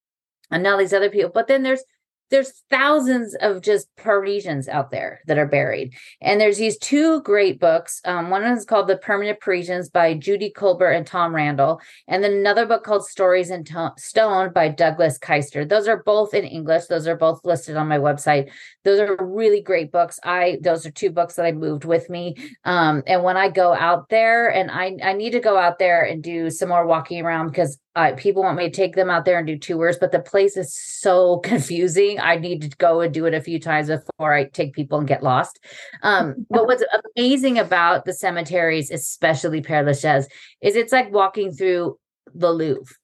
and 0.51 0.67
all 0.67 0.79
these 0.79 0.93
other 0.93 1.11
people 1.11 1.31
but 1.33 1.47
then 1.47 1.63
there's 1.63 1.83
there's 2.31 2.65
thousands 2.71 3.37
of 3.37 3.61
just 3.61 3.95
Parisians 3.97 4.69
out 4.69 4.91
there 4.91 5.21
that 5.27 5.39
are 5.39 5.47
buried. 5.47 5.95
And 6.21 6.41
there's 6.41 6.59
these 6.59 6.79
two 6.79 7.23
great 7.23 7.61
books. 7.61 8.01
Um, 8.05 8.31
one 8.31 8.45
is 8.45 8.65
called 8.65 8.89
The 8.89 8.97
Permanent 8.97 9.41
Parisians 9.41 9.89
by 9.89 10.15
Judy 10.15 10.51
Colbert 10.51 10.93
and 10.93 11.07
Tom 11.07 11.35
Randall. 11.35 11.81
And 12.09 12.25
then 12.25 12.33
another 12.33 12.67
book 12.67 12.83
called 12.83 13.07
Stories 13.07 13.51
in 13.51 13.65
to- 13.65 13.93
Stone 13.97 14.53
by 14.53 14.69
Douglas 14.69 15.19
Keister. 15.19 15.69
Those 15.69 15.87
are 15.87 16.03
both 16.03 16.35
in 16.35 16.45
English. 16.45 16.87
Those 16.87 17.07
are 17.07 17.17
both 17.17 17.45
listed 17.45 17.77
on 17.77 17.89
my 17.89 17.99
website. 17.99 18.51
Those 18.85 19.01
are 19.01 19.17
really 19.21 19.61
great 19.61 19.93
books. 19.93 20.19
I 20.23 20.59
those 20.63 20.87
are 20.87 20.91
two 20.91 21.11
books 21.11 21.35
that 21.35 21.47
I 21.47 21.53
moved 21.53 21.85
with 21.85 22.11
me. 22.11 22.37
Um, 22.65 23.03
and 23.07 23.23
when 23.23 23.37
I 23.37 23.51
go 23.51 23.75
out 23.75 24.09
there 24.09 24.49
and 24.49 24.71
I, 24.71 24.97
I 25.03 25.13
need 25.13 25.31
to 25.31 25.41
go 25.41 25.57
out 25.59 25.79
there 25.79 26.05
and 26.05 26.23
do 26.23 26.51
some 26.51 26.69
more 26.69 26.87
walking 26.87 27.25
around 27.25 27.49
because 27.49 27.79
uh, 27.97 28.13
people 28.15 28.43
want 28.43 28.59
me 28.59 28.65
to 28.65 28.71
take 28.71 28.95
them 28.95 29.09
out 29.09 29.25
there 29.25 29.39
and 29.39 29.47
do 29.47 29.59
tours, 29.59 29.97
but 29.99 30.13
the 30.13 30.21
place 30.21 30.57
is 30.59 30.77
so 30.77 31.39
confusing. 31.45 32.21
I 32.21 32.37
need 32.37 32.63
to 32.63 32.77
go 32.77 33.01
and 33.01 33.13
do 33.13 33.25
it 33.25 33.35
a 33.35 33.41
few 33.41 33.59
times 33.59 33.89
before 33.89 34.35
I 34.35 34.45
take 34.45 34.75
people 34.75 34.99
and 34.99 35.09
get 35.09 35.23
lost. 35.23 35.59
Um, 36.03 36.47
but 36.51 36.67
what's 36.67 36.85
amazing 37.17 37.59
about 37.59 38.05
the 38.05 38.13
cemeteries, 38.13 38.91
especially 38.91 39.63
Père 39.63 39.85
Lachaise, 39.85 40.29
is 40.61 40.77
it's 40.77 40.93
like 40.93 41.11
walking 41.11 41.53
through 41.53 41.99
the 42.35 42.53
Louvre. 42.53 42.95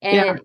And 0.00 0.14
yeah. 0.14 0.36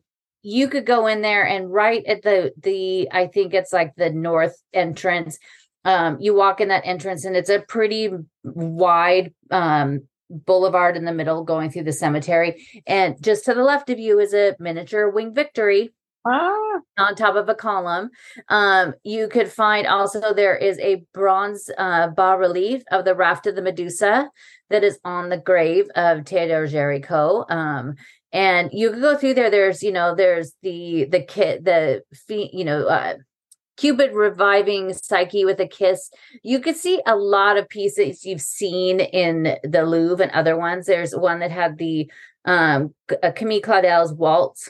you 0.42 0.68
could 0.68 0.88
go 0.88 1.06
in 1.06 1.22
there 1.22 1.46
and 1.46 1.72
right 1.72 2.04
at 2.06 2.24
the 2.24 2.52
the 2.58 3.08
I 3.12 3.28
think 3.28 3.54
it's 3.54 3.72
like 3.72 3.94
the 3.96 4.10
north 4.10 4.60
entrance. 4.74 5.38
Um, 5.86 6.18
you 6.20 6.34
walk 6.34 6.62
in 6.62 6.70
that 6.70 6.86
entrance 6.86 7.26
and 7.26 7.36
it's 7.36 7.50
a 7.50 7.60
pretty 7.60 8.10
wide 8.44 9.34
um 9.52 10.08
boulevard 10.34 10.98
in 10.98 11.06
the 11.06 11.14
middle 11.14 11.44
going 11.44 11.70
through 11.70 11.84
the 11.84 11.94
cemetery. 11.94 12.68
And 12.88 13.22
just 13.22 13.46
to 13.46 13.54
the 13.54 13.64
left 13.64 13.90
of 13.90 14.00
you 14.00 14.20
is 14.20 14.34
a 14.34 14.56
miniature 14.60 15.10
wing 15.10 15.34
Victory. 15.34 15.94
Ah. 16.26 16.80
On 16.98 17.16
top 17.16 17.36
of 17.36 17.50
a 17.50 17.56
column, 17.56 18.10
um, 18.48 18.94
you 19.04 19.28
could 19.28 19.52
find 19.52 19.86
also 19.86 20.34
there 20.34 20.56
is 20.56 20.80
a 20.80 21.04
bronze 21.14 21.70
uh, 21.78 22.08
bas 22.08 22.40
relief 22.40 22.82
of 22.92 23.04
the 23.04 23.16
raft 23.16 23.46
of 23.46 23.56
the 23.56 23.62
Medusa 23.62 24.30
that 24.70 24.84
is 24.84 25.00
on 25.04 25.30
the 25.30 25.38
grave 25.38 25.90
of 25.96 26.26
Theodore 26.26 26.68
Géricault. 26.68 27.52
Um, 27.52 27.96
and 28.32 28.70
you 28.74 28.92
could 28.92 29.02
go 29.02 29.18
through 29.18 29.36
there. 29.36 29.52
There's, 29.52 29.84
you 29.84 29.92
know, 29.92 30.16
there's 30.16 30.54
the 30.64 31.06
the 31.06 31.22
kit, 31.22 31.66
the 31.66 32.04
you 32.30 32.66
know, 32.66 32.88
uh, 32.88 33.16
Cupid 33.78 34.14
reviving 34.14 34.94
Psyche 34.94 35.46
with 35.46 35.60
a 35.60 35.68
kiss. 35.68 36.12
You 36.44 36.60
could 36.60 36.76
see 36.76 37.02
a 37.06 37.16
lot 37.16 37.58
of 37.58 37.70
pieces 37.70 38.26
you've 38.26 38.42
seen 38.42 39.00
in 39.00 39.58
the 39.64 39.84
Louvre 39.84 40.24
and 40.24 40.32
other 40.32 40.58
ones. 40.58 40.86
There's 40.86 41.16
one 41.16 41.40
that 41.40 41.52
had 41.52 41.78
the 41.78 42.10
um 42.46 42.94
uh, 43.24 43.32
Camille 43.32 43.62
Claudel's 43.62 44.14
waltz, 44.14 44.70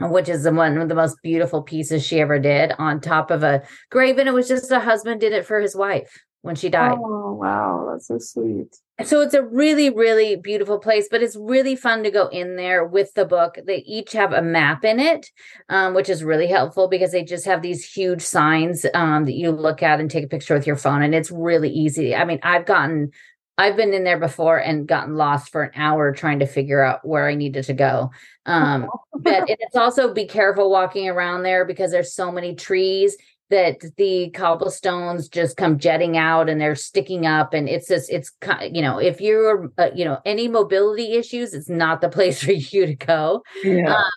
which 0.00 0.28
is 0.28 0.42
the 0.42 0.52
one 0.52 0.76
of 0.78 0.88
the 0.88 0.94
most 0.94 1.16
beautiful 1.22 1.62
pieces 1.62 2.04
she 2.04 2.20
ever 2.20 2.38
did 2.38 2.72
on 2.78 3.00
top 3.00 3.30
of 3.30 3.42
a 3.42 3.62
grave. 3.90 4.18
And 4.18 4.28
it 4.28 4.34
was 4.34 4.48
just 4.48 4.70
a 4.70 4.80
husband 4.80 5.20
did 5.20 5.32
it 5.32 5.46
for 5.46 5.60
his 5.60 5.74
wife 5.74 6.22
when 6.42 6.54
she 6.54 6.68
died. 6.68 6.98
Oh 6.98 7.32
wow, 7.32 7.88
that's 7.90 8.08
so 8.08 8.18
sweet. 8.18 8.76
So 9.04 9.20
it's 9.20 9.34
a 9.34 9.44
really, 9.44 9.90
really 9.90 10.34
beautiful 10.34 10.80
place, 10.80 11.06
but 11.08 11.22
it's 11.22 11.36
really 11.36 11.76
fun 11.76 12.02
to 12.02 12.10
go 12.10 12.26
in 12.28 12.56
there 12.56 12.84
with 12.84 13.14
the 13.14 13.24
book. 13.24 13.56
They 13.64 13.78
each 13.86 14.12
have 14.12 14.32
a 14.32 14.42
map 14.42 14.84
in 14.84 14.98
it, 14.98 15.30
um, 15.68 15.94
which 15.94 16.08
is 16.08 16.24
really 16.24 16.48
helpful 16.48 16.88
because 16.88 17.12
they 17.12 17.22
just 17.22 17.46
have 17.46 17.62
these 17.62 17.84
huge 17.84 18.22
signs 18.22 18.84
um, 18.94 19.24
that 19.26 19.34
you 19.34 19.52
look 19.52 19.84
at 19.84 20.00
and 20.00 20.10
take 20.10 20.24
a 20.24 20.28
picture 20.28 20.54
with 20.54 20.66
your 20.66 20.76
phone, 20.76 21.02
and 21.02 21.14
it's 21.14 21.30
really 21.30 21.70
easy. 21.70 22.16
I 22.16 22.24
mean, 22.24 22.40
I've 22.42 22.66
gotten 22.66 23.12
I've 23.58 23.76
been 23.76 23.92
in 23.92 24.04
there 24.04 24.20
before 24.20 24.58
and 24.58 24.86
gotten 24.86 25.16
lost 25.16 25.50
for 25.50 25.64
an 25.64 25.72
hour 25.74 26.12
trying 26.12 26.38
to 26.38 26.46
figure 26.46 26.80
out 26.80 27.06
where 27.06 27.28
I 27.28 27.34
needed 27.34 27.64
to 27.64 27.74
go. 27.74 28.12
Um, 28.46 28.88
but 29.18 29.44
it's 29.48 29.74
also 29.74 30.14
be 30.14 30.26
careful 30.26 30.70
walking 30.70 31.08
around 31.08 31.42
there 31.42 31.64
because 31.64 31.90
there's 31.90 32.14
so 32.14 32.30
many 32.30 32.54
trees 32.54 33.16
that 33.50 33.82
the 33.96 34.30
cobblestones 34.30 35.28
just 35.28 35.56
come 35.56 35.78
jetting 35.78 36.16
out 36.16 36.48
and 36.48 36.60
they're 36.60 36.74
sticking 36.74 37.26
up 37.26 37.54
and 37.54 37.68
it's 37.68 37.88
just 37.88 38.10
it's 38.10 38.30
you 38.70 38.82
know 38.82 38.98
if 38.98 39.20
you're 39.20 39.70
uh, 39.78 39.90
you 39.94 40.04
know 40.04 40.18
any 40.24 40.48
mobility 40.48 41.14
issues 41.14 41.54
it's 41.54 41.68
not 41.68 42.00
the 42.00 42.08
place 42.18 42.42
for 42.42 42.52
you 42.52 42.86
to 42.86 42.94
go 42.94 43.42
yeah. 43.62 43.94
um, 43.94 44.10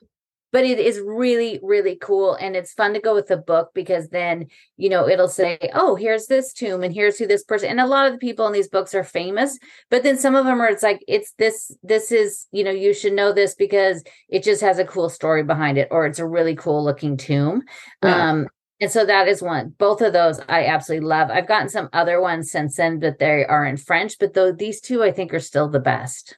but 0.51 0.65
it 0.65 0.79
is 0.79 0.99
really 0.99 1.59
really 1.63 1.95
cool 1.95 2.35
and 2.35 2.55
it's 2.55 2.73
fun 2.73 2.93
to 2.93 2.99
go 2.99 3.15
with 3.15 3.27
the 3.27 3.37
book 3.37 3.69
because 3.73 4.09
then 4.09 4.47
you 4.75 4.89
know 4.89 5.07
it'll 5.07 5.29
say 5.29 5.57
oh 5.73 5.95
here's 5.95 6.27
this 6.27 6.51
tomb 6.51 6.83
and 6.83 6.93
here's 6.93 7.17
who 7.17 7.25
this 7.25 7.43
person 7.43 7.69
and 7.69 7.79
a 7.79 7.87
lot 7.87 8.05
of 8.05 8.11
the 8.11 8.19
people 8.19 8.45
in 8.47 8.53
these 8.53 8.69
books 8.69 8.93
are 8.93 9.03
famous 9.03 9.57
but 9.89 10.03
then 10.03 10.17
some 10.17 10.35
of 10.35 10.45
them 10.45 10.59
are 10.59 10.69
it's 10.69 10.83
like 10.83 11.03
it's 11.07 11.33
this 11.37 11.75
this 11.83 12.11
is 12.11 12.47
you 12.51 12.63
know 12.63 12.71
you 12.71 12.93
should 12.93 13.13
know 13.13 13.31
this 13.31 13.55
because 13.55 14.03
it 14.27 14.43
just 14.43 14.61
has 14.61 14.77
a 14.77 14.85
cool 14.85 15.09
story 15.09 15.43
behind 15.43 15.77
it 15.77 15.87
or 15.89 16.05
it's 16.05 16.19
a 16.19 16.27
really 16.27 16.55
cool 16.55 16.83
looking 16.83 17.15
tomb 17.15 17.63
yeah. 18.03 18.29
um 18.29 18.47
and 18.81 18.91
so 18.91 19.05
that 19.05 19.27
is 19.27 19.41
one. 19.41 19.75
Both 19.77 20.01
of 20.01 20.11
those 20.11 20.39
I 20.49 20.65
absolutely 20.65 21.07
love. 21.07 21.29
I've 21.29 21.47
gotten 21.47 21.69
some 21.69 21.87
other 21.93 22.19
ones 22.19 22.51
since 22.51 22.75
then, 22.75 22.99
but 22.99 23.19
they 23.19 23.45
are 23.45 23.65
in 23.65 23.77
French. 23.77 24.17
But 24.19 24.33
though 24.33 24.51
these 24.51 24.81
two 24.81 25.03
I 25.03 25.11
think 25.11 25.33
are 25.33 25.39
still 25.39 25.69
the 25.69 25.79
best. 25.79 26.37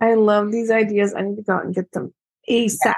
I 0.00 0.14
love 0.14 0.52
these 0.52 0.70
ideas. 0.70 1.14
I 1.16 1.22
need 1.22 1.36
to 1.36 1.42
go 1.42 1.54
out 1.54 1.64
and 1.64 1.74
get 1.74 1.90
them 1.92 2.12
ASAP. 2.48 2.76
Yeah, 2.84 2.94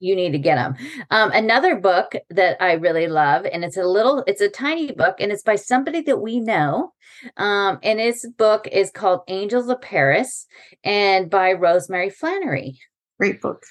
you 0.00 0.14
need 0.14 0.32
to 0.32 0.38
get 0.38 0.56
them. 0.56 0.74
Um, 1.10 1.30
another 1.32 1.76
book 1.76 2.12
that 2.30 2.62
I 2.62 2.72
really 2.72 3.08
love, 3.08 3.46
and 3.46 3.64
it's 3.64 3.76
a 3.76 3.84
little, 3.84 4.24
it's 4.26 4.40
a 4.40 4.48
tiny 4.48 4.92
book, 4.92 5.16
and 5.20 5.32
it's 5.32 5.42
by 5.42 5.56
somebody 5.56 6.02
that 6.02 6.20
we 6.20 6.40
know. 6.40 6.92
Um, 7.36 7.78
and 7.82 7.98
his 7.98 8.26
book 8.36 8.66
is 8.70 8.90
called 8.90 9.20
Angels 9.28 9.68
of 9.68 9.80
Paris, 9.80 10.46
and 10.84 11.30
by 11.30 11.52
Rosemary 11.52 12.10
Flannery. 12.10 12.80
Great 13.18 13.40
book 13.40 13.62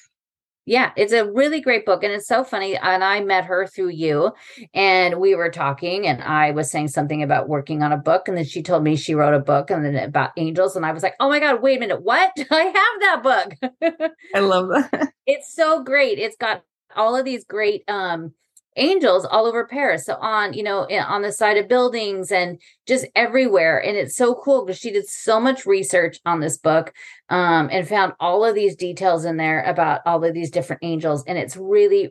yeah, 0.68 0.92
it's 0.98 1.14
a 1.14 1.32
really 1.32 1.62
great 1.62 1.86
book. 1.86 2.04
And 2.04 2.12
it's 2.12 2.28
so 2.28 2.44
funny. 2.44 2.76
And 2.76 3.02
I 3.02 3.22
met 3.22 3.46
her 3.46 3.66
through 3.66 3.92
you, 3.92 4.34
and 4.74 5.18
we 5.18 5.34
were 5.34 5.50
talking, 5.50 6.06
and 6.06 6.22
I 6.22 6.52
was 6.52 6.70
saying 6.70 6.90
something 6.90 7.24
about 7.24 7.48
working 7.48 7.82
on 7.82 7.94
a 7.94 7.98
book. 7.98 8.28
And 8.28 8.38
then 8.38 8.44
she 8.44 8.62
told 8.62 8.84
me 8.84 8.98
she 8.98 9.16
wrote 9.16 9.34
a 9.34 9.40
book 9.40 9.72
and 9.72 9.86
then 9.86 9.96
about 9.96 10.32
angels. 10.36 10.76
And 10.76 10.86
I 10.86 10.92
was 10.92 11.04
like, 11.04 11.16
oh 11.22 11.30
my 11.30 11.40
God, 11.40 11.62
wait 11.62 11.78
a 11.78 11.80
minute. 11.80 12.04
What? 12.04 12.32
I 12.52 12.64
have 12.64 13.24
that 13.24 13.24
book. 13.24 14.12
I 14.36 14.40
love 14.40 14.68
that. 14.70 15.14
It's 15.30 15.54
so 15.54 15.84
great. 15.84 16.20
It's 16.20 16.38
got 16.38 16.64
all 16.96 17.18
of 17.18 17.26
these 17.26 17.44
great 17.44 17.84
um 17.90 18.34
angels 18.78 19.26
all 19.26 19.46
over 19.46 19.66
Paris. 19.66 20.06
So 20.06 20.16
on, 20.16 20.54
you 20.54 20.64
know, 20.64 20.88
on 20.90 21.22
the 21.22 21.32
side 21.32 21.58
of 21.58 21.68
buildings 21.68 22.32
and 22.32 22.62
just 22.88 23.06
everywhere. 23.16 23.84
And 23.84 23.98
it's 23.98 24.16
so 24.16 24.36
cool 24.36 24.66
because 24.66 24.80
she 24.80 24.92
did 24.92 25.08
so 25.08 25.40
much 25.40 25.66
research 25.66 26.20
on 26.26 26.40
this 26.40 26.58
book 26.58 26.94
um, 27.30 27.70
and 27.72 27.88
found 27.88 28.14
all 28.20 28.46
of 28.46 28.56
these 28.56 28.76
details 28.76 29.26
in 29.26 29.38
there 29.38 29.64
about 29.64 30.02
all 30.06 30.24
of 30.24 30.34
these 30.34 30.52
different 30.52 30.84
angels. 30.84 31.24
And 31.28 31.38
it's 31.38 31.58
really 31.58 32.10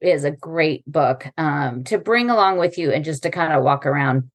is 0.00 0.24
a 0.24 0.30
great 0.30 0.84
book 0.90 1.26
um, 1.36 1.84
to 1.84 1.98
bring 1.98 2.30
along 2.30 2.58
with 2.58 2.78
you 2.78 2.92
and 2.92 3.04
just 3.04 3.22
to 3.24 3.30
kind 3.30 3.52
of 3.52 3.62
walk 3.62 3.86
around 3.86 4.30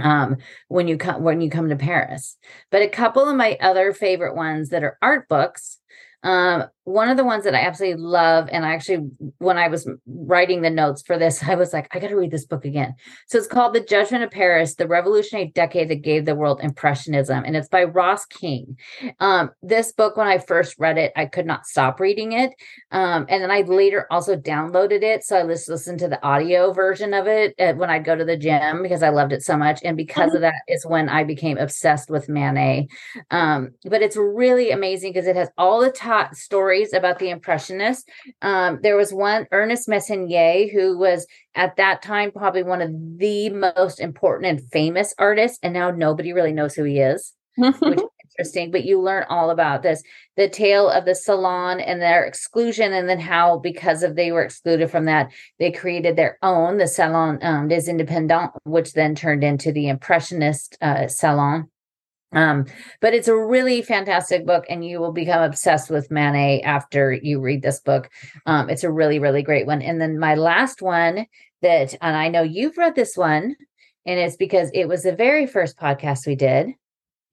um 0.00 0.36
when 0.68 0.86
you 0.86 0.96
come 0.96 1.24
when 1.24 1.40
you 1.40 1.50
come 1.50 1.68
to 1.68 1.76
Paris. 1.76 2.36
But 2.70 2.82
a 2.82 2.88
couple 2.88 3.28
of 3.28 3.36
my 3.36 3.58
other 3.60 3.92
favorite 3.92 4.36
ones 4.36 4.68
that 4.68 4.84
are 4.84 4.96
art 5.02 5.28
books 5.28 5.78
um, 6.22 6.64
one 6.88 7.10
of 7.10 7.18
the 7.18 7.24
ones 7.24 7.44
that 7.44 7.54
I 7.54 7.60
absolutely 7.60 8.02
love, 8.02 8.48
and 8.50 8.64
I 8.64 8.72
actually, 8.72 9.10
when 9.36 9.58
I 9.58 9.68
was 9.68 9.88
writing 10.06 10.62
the 10.62 10.70
notes 10.70 11.02
for 11.02 11.18
this, 11.18 11.42
I 11.46 11.54
was 11.54 11.72
like, 11.72 11.86
I 11.94 11.98
got 11.98 12.08
to 12.08 12.16
read 12.16 12.30
this 12.30 12.46
book 12.46 12.64
again. 12.64 12.94
So 13.26 13.36
it's 13.36 13.46
called 13.46 13.74
The 13.74 13.80
Judgment 13.80 14.24
of 14.24 14.30
Paris, 14.30 14.74
the 14.74 14.88
revolutionary 14.88 15.48
decade 15.48 15.90
that 15.90 16.02
gave 16.02 16.24
the 16.24 16.34
world 16.34 16.60
Impressionism, 16.62 17.44
and 17.44 17.56
it's 17.56 17.68
by 17.68 17.84
Ross 17.84 18.24
King. 18.24 18.78
Um, 19.20 19.50
this 19.62 19.92
book, 19.92 20.16
when 20.16 20.28
I 20.28 20.38
first 20.38 20.76
read 20.78 20.96
it, 20.96 21.12
I 21.14 21.26
could 21.26 21.44
not 21.44 21.66
stop 21.66 22.00
reading 22.00 22.32
it. 22.32 22.52
Um, 22.90 23.26
and 23.28 23.42
then 23.42 23.50
I 23.50 23.60
later 23.60 24.06
also 24.10 24.34
downloaded 24.34 25.02
it. 25.02 25.24
So 25.24 25.38
I 25.38 25.46
just 25.46 25.68
listened 25.68 25.98
to 25.98 26.08
the 26.08 26.24
audio 26.24 26.72
version 26.72 27.12
of 27.12 27.26
it 27.26 27.54
uh, 27.58 27.74
when 27.74 27.90
I'd 27.90 28.04
go 28.04 28.16
to 28.16 28.24
the 28.24 28.36
gym 28.36 28.82
because 28.82 29.02
I 29.02 29.10
loved 29.10 29.32
it 29.32 29.42
so 29.42 29.56
much. 29.58 29.80
And 29.84 29.96
because 29.96 30.34
of 30.34 30.40
mm-hmm. 30.40 30.42
that 30.42 30.62
is 30.68 30.86
when 30.86 31.10
I 31.10 31.24
became 31.24 31.58
obsessed 31.58 32.08
with 32.08 32.30
Manet. 32.30 32.88
Um, 33.30 33.72
but 33.84 34.00
it's 34.00 34.16
really 34.16 34.70
amazing 34.70 35.12
because 35.12 35.26
it 35.26 35.36
has 35.36 35.50
all 35.58 35.80
the 35.80 35.90
top 35.90 36.34
stories 36.34 36.77
stories 36.78 36.92
about 36.92 37.18
the 37.18 37.30
Impressionists. 37.30 38.04
Um, 38.42 38.80
there 38.82 38.96
was 38.96 39.12
one, 39.12 39.46
Ernest 39.52 39.88
Meissonier, 39.88 40.72
who 40.72 40.98
was 40.98 41.26
at 41.54 41.76
that 41.76 42.02
time 42.02 42.30
probably 42.30 42.62
one 42.62 42.82
of 42.82 42.90
the 43.18 43.50
most 43.50 44.00
important 44.00 44.60
and 44.60 44.70
famous 44.70 45.14
artists, 45.18 45.58
and 45.62 45.74
now 45.74 45.90
nobody 45.90 46.32
really 46.32 46.52
knows 46.52 46.74
who 46.74 46.84
he 46.84 47.00
is. 47.00 47.34
which 47.56 47.74
is 47.74 48.02
interesting, 48.38 48.70
but 48.70 48.84
you 48.84 49.00
learn 49.00 49.24
all 49.28 49.50
about 49.50 49.82
this 49.82 50.02
the 50.36 50.48
tale 50.48 50.88
of 50.88 51.04
the 51.04 51.14
salon 51.14 51.80
and 51.80 52.00
their 52.00 52.24
exclusion, 52.24 52.92
and 52.92 53.08
then 53.08 53.18
how, 53.18 53.58
because 53.58 54.04
of 54.04 54.14
they 54.14 54.30
were 54.30 54.42
excluded 54.42 54.90
from 54.90 55.06
that, 55.06 55.32
they 55.58 55.72
created 55.72 56.14
their 56.14 56.38
own, 56.42 56.78
the 56.78 56.86
Salon 56.86 57.38
um, 57.42 57.66
des 57.66 57.90
Indépendants, 57.90 58.52
which 58.64 58.92
then 58.92 59.16
turned 59.16 59.42
into 59.42 59.72
the 59.72 59.88
Impressionist 59.88 60.78
uh, 60.80 61.08
Salon. 61.08 61.68
Um, 62.32 62.66
but 63.00 63.14
it's 63.14 63.28
a 63.28 63.36
really 63.36 63.80
fantastic 63.82 64.44
book, 64.44 64.66
and 64.68 64.84
you 64.84 65.00
will 65.00 65.12
become 65.12 65.42
obsessed 65.42 65.90
with 65.90 66.10
Manet 66.10 66.62
after 66.62 67.12
you 67.12 67.40
read 67.40 67.62
this 67.62 67.80
book. 67.80 68.10
Um, 68.46 68.68
it's 68.68 68.84
a 68.84 68.92
really, 68.92 69.18
really 69.18 69.42
great 69.42 69.66
one. 69.66 69.80
And 69.80 70.00
then 70.00 70.18
my 70.18 70.34
last 70.34 70.82
one 70.82 71.26
that, 71.62 71.94
and 72.00 72.16
I 72.16 72.28
know 72.28 72.42
you've 72.42 72.76
read 72.76 72.94
this 72.94 73.16
one, 73.16 73.56
and 74.06 74.20
it's 74.20 74.36
because 74.36 74.70
it 74.74 74.86
was 74.86 75.02
the 75.02 75.14
very 75.14 75.46
first 75.46 75.78
podcast 75.78 76.26
we 76.26 76.34
did. 76.34 76.74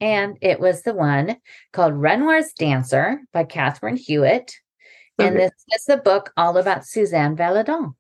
And 0.02 0.38
it 0.42 0.60
was 0.60 0.82
the 0.82 0.94
one 0.94 1.38
called 1.72 1.94
Renoir's 1.94 2.52
Dancer 2.54 3.22
by 3.32 3.46
Catherine 3.46 3.96
Hewitt. 3.96 4.54
And 5.18 5.38
this 5.38 5.52
is 5.74 5.86
the 5.86 5.96
book 5.96 6.34
all 6.36 6.58
about 6.58 6.86
Suzanne 6.86 7.38
Valadon. 7.38 7.96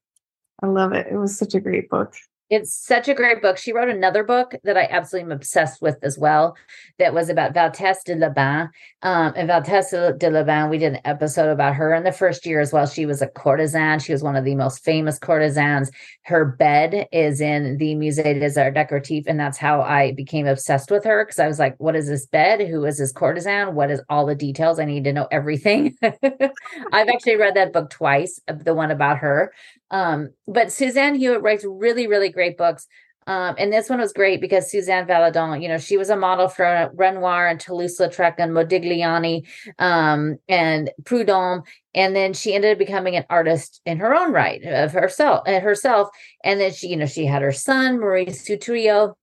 I 0.62 0.68
love 0.68 0.92
it. 0.92 1.08
It 1.10 1.16
was 1.16 1.38
such 1.38 1.56
a 1.56 1.62
great 1.62 1.90
book. 1.90 2.14
It's 2.52 2.75
such 2.75 3.08
a 3.08 3.16
great 3.16 3.42
book. 3.42 3.58
She 3.58 3.74
wrote 3.74 3.90
another 3.90 4.24
book 4.24 4.54
that 4.64 4.78
I 4.78 4.88
absolutely 4.92 5.32
am 5.32 5.36
obsessed 5.36 5.82
with 5.82 5.98
as 6.04 6.20
well. 6.20 6.56
That 7.00 7.12
was 7.12 7.28
about 7.28 7.56
Valtesse 7.56 8.04
de 8.04 8.16
La 8.16 8.30
Bigne. 8.30 8.70
Um, 9.02 9.34
and 9.36 9.50
Valtesse 9.50 10.20
de 10.20 10.30
La 10.30 10.44
Bigne, 10.44 10.70
we 10.70 10.78
did 10.78 10.94
an 10.94 11.02
episode 11.06 11.50
about 11.50 11.74
her 11.74 11.92
in 11.96 12.04
the 12.04 12.12
first 12.12 12.46
year 12.46 12.60
as 12.60 12.72
well. 12.72 12.86
She 12.86 13.08
was 13.08 13.24
a 13.24 13.28
courtesan. 13.28 13.98
She 13.98 14.12
was 14.12 14.22
one 14.22 14.36
of 14.36 14.46
the 14.46 14.54
most 14.54 14.84
famous 14.84 15.18
courtesans. 15.18 15.90
Her 16.25 16.46
bed 16.46 17.08
is 17.12 17.42
in 17.42 17.78
the 17.78 17.96
Musée 17.96 18.40
des 18.40 18.62
Arts 18.62 18.78
Décoratifs, 18.78 19.25
and 19.25 19.40
that's 19.40 19.58
how 19.58 19.82
I 19.82 20.12
became 20.12 20.46
obsessed 20.46 20.92
with 20.92 21.04
her 21.04 21.25
because 21.25 21.40
I 21.40 21.48
was 21.48 21.58
like, 21.58 21.75
"What 21.80 21.96
is 21.96 22.08
this 22.08 22.28
bed? 22.28 22.62
Who 22.68 22.86
is 22.86 23.00
this 23.00 23.12
courtesan? 23.12 23.74
What 23.74 23.90
is 23.90 24.04
all 24.08 24.28
the 24.28 24.36
details? 24.36 24.80
I 24.80 24.86
need 24.86 25.06
to 25.06 25.14
know 25.14 25.28
everything." 25.32 25.98
I've 26.04 27.10
actually 27.10 27.38
read 27.38 27.56
that 27.56 27.74
book 27.74 27.90
twice, 27.90 28.40
the 28.48 28.75
one 28.75 28.92
about 28.92 29.18
her. 29.18 29.52
Um, 29.92 30.30
but 30.48 30.72
Suzanne 30.72 31.15
Hewitt 31.15 31.42
writes 31.42 31.65
really, 31.68 32.08
really 32.08 32.30
great 32.30 32.58
books. 32.58 32.88
Um, 33.27 33.56
and 33.58 33.74
this 33.74 33.89
one 33.89 34.00
was 34.00 34.13
great 34.13 34.39
because 34.39 34.70
Suzanne 34.70 35.08
Valadon, 35.08 35.60
you 35.62 35.68
know, 35.68 35.80
she 35.80 35.98
was 35.98 36.12
a 36.12 36.15
model 36.15 36.48
for 36.48 36.92
Renoir 36.94 37.48
and 37.48 37.60
Toulouse-Lautrec 37.60 38.36
and 38.38 38.51
Modigliani 38.51 39.48
um, 39.80 40.38
and 40.48 40.92
Prudhomme. 41.06 41.63
And 41.96 42.15
then 42.15 42.34
she 42.34 42.54
ended 42.54 42.74
up 42.74 42.77
becoming 42.77 43.15
an 43.15 43.25
artist 43.30 43.82
in 43.84 43.98
her 43.98 44.13
own 44.13 44.32
right 44.32 44.63
of 44.63 44.94
herself 44.94 45.42
and 45.48 45.63
herself. 45.63 46.10
And 46.44 46.60
then 46.60 46.72
she, 46.72 46.89
you 46.89 46.98
know, 46.98 47.08
she 47.08 47.25
had 47.25 47.42
her 47.42 47.51
son, 47.51 48.00
Maurice 48.00 48.48
Utrillo, 48.48 49.15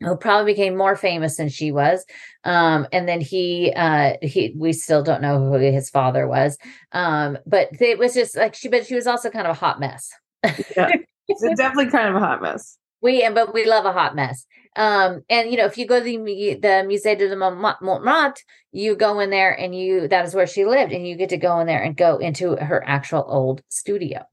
who 0.00 0.16
probably 0.16 0.52
became 0.52 0.76
more 0.76 0.96
famous 0.96 1.36
than 1.36 1.48
she 1.48 1.72
was. 1.72 2.04
Um, 2.44 2.86
and 2.92 3.08
then 3.08 3.20
he, 3.20 3.72
uh, 3.76 4.14
he, 4.22 4.54
we 4.56 4.72
still 4.72 5.02
don't 5.02 5.22
know 5.22 5.38
who 5.38 5.58
his 5.58 5.90
father 5.90 6.26
was. 6.26 6.56
Um, 6.92 7.38
but 7.46 7.68
it 7.80 7.98
was 7.98 8.14
just 8.14 8.36
like 8.36 8.54
she, 8.54 8.68
but 8.68 8.86
she 8.86 8.94
was 8.94 9.06
also 9.06 9.30
kind 9.30 9.46
of 9.46 9.56
a 9.56 9.58
hot 9.58 9.78
mess. 9.78 10.10
yeah, 10.44 10.96
it's 11.28 11.58
definitely 11.58 11.90
kind 11.90 12.08
of 12.08 12.16
a 12.16 12.20
hot 12.20 12.40
mess. 12.40 12.78
We, 13.02 13.22
and 13.22 13.34
but 13.34 13.52
we 13.52 13.66
love 13.66 13.84
a 13.84 13.92
hot 13.92 14.14
mess. 14.14 14.46
Um, 14.76 15.22
and 15.28 15.50
you 15.50 15.56
know, 15.56 15.66
if 15.66 15.76
you 15.76 15.86
go 15.86 15.98
to 15.98 16.04
the, 16.04 16.16
the 16.16 16.84
Musée 16.86 17.18
de 17.18 17.36
Montmartre, 17.36 18.42
you 18.72 18.94
go 18.94 19.18
in 19.20 19.30
there 19.30 19.52
and 19.52 19.74
you, 19.74 20.08
that 20.08 20.24
is 20.24 20.34
where 20.34 20.46
she 20.46 20.64
lived 20.64 20.92
and 20.92 21.06
you 21.06 21.16
get 21.16 21.30
to 21.30 21.36
go 21.36 21.58
in 21.60 21.66
there 21.66 21.82
and 21.82 21.96
go 21.96 22.18
into 22.18 22.56
her 22.56 22.82
actual 22.86 23.24
old 23.26 23.62
studio. 23.68 24.24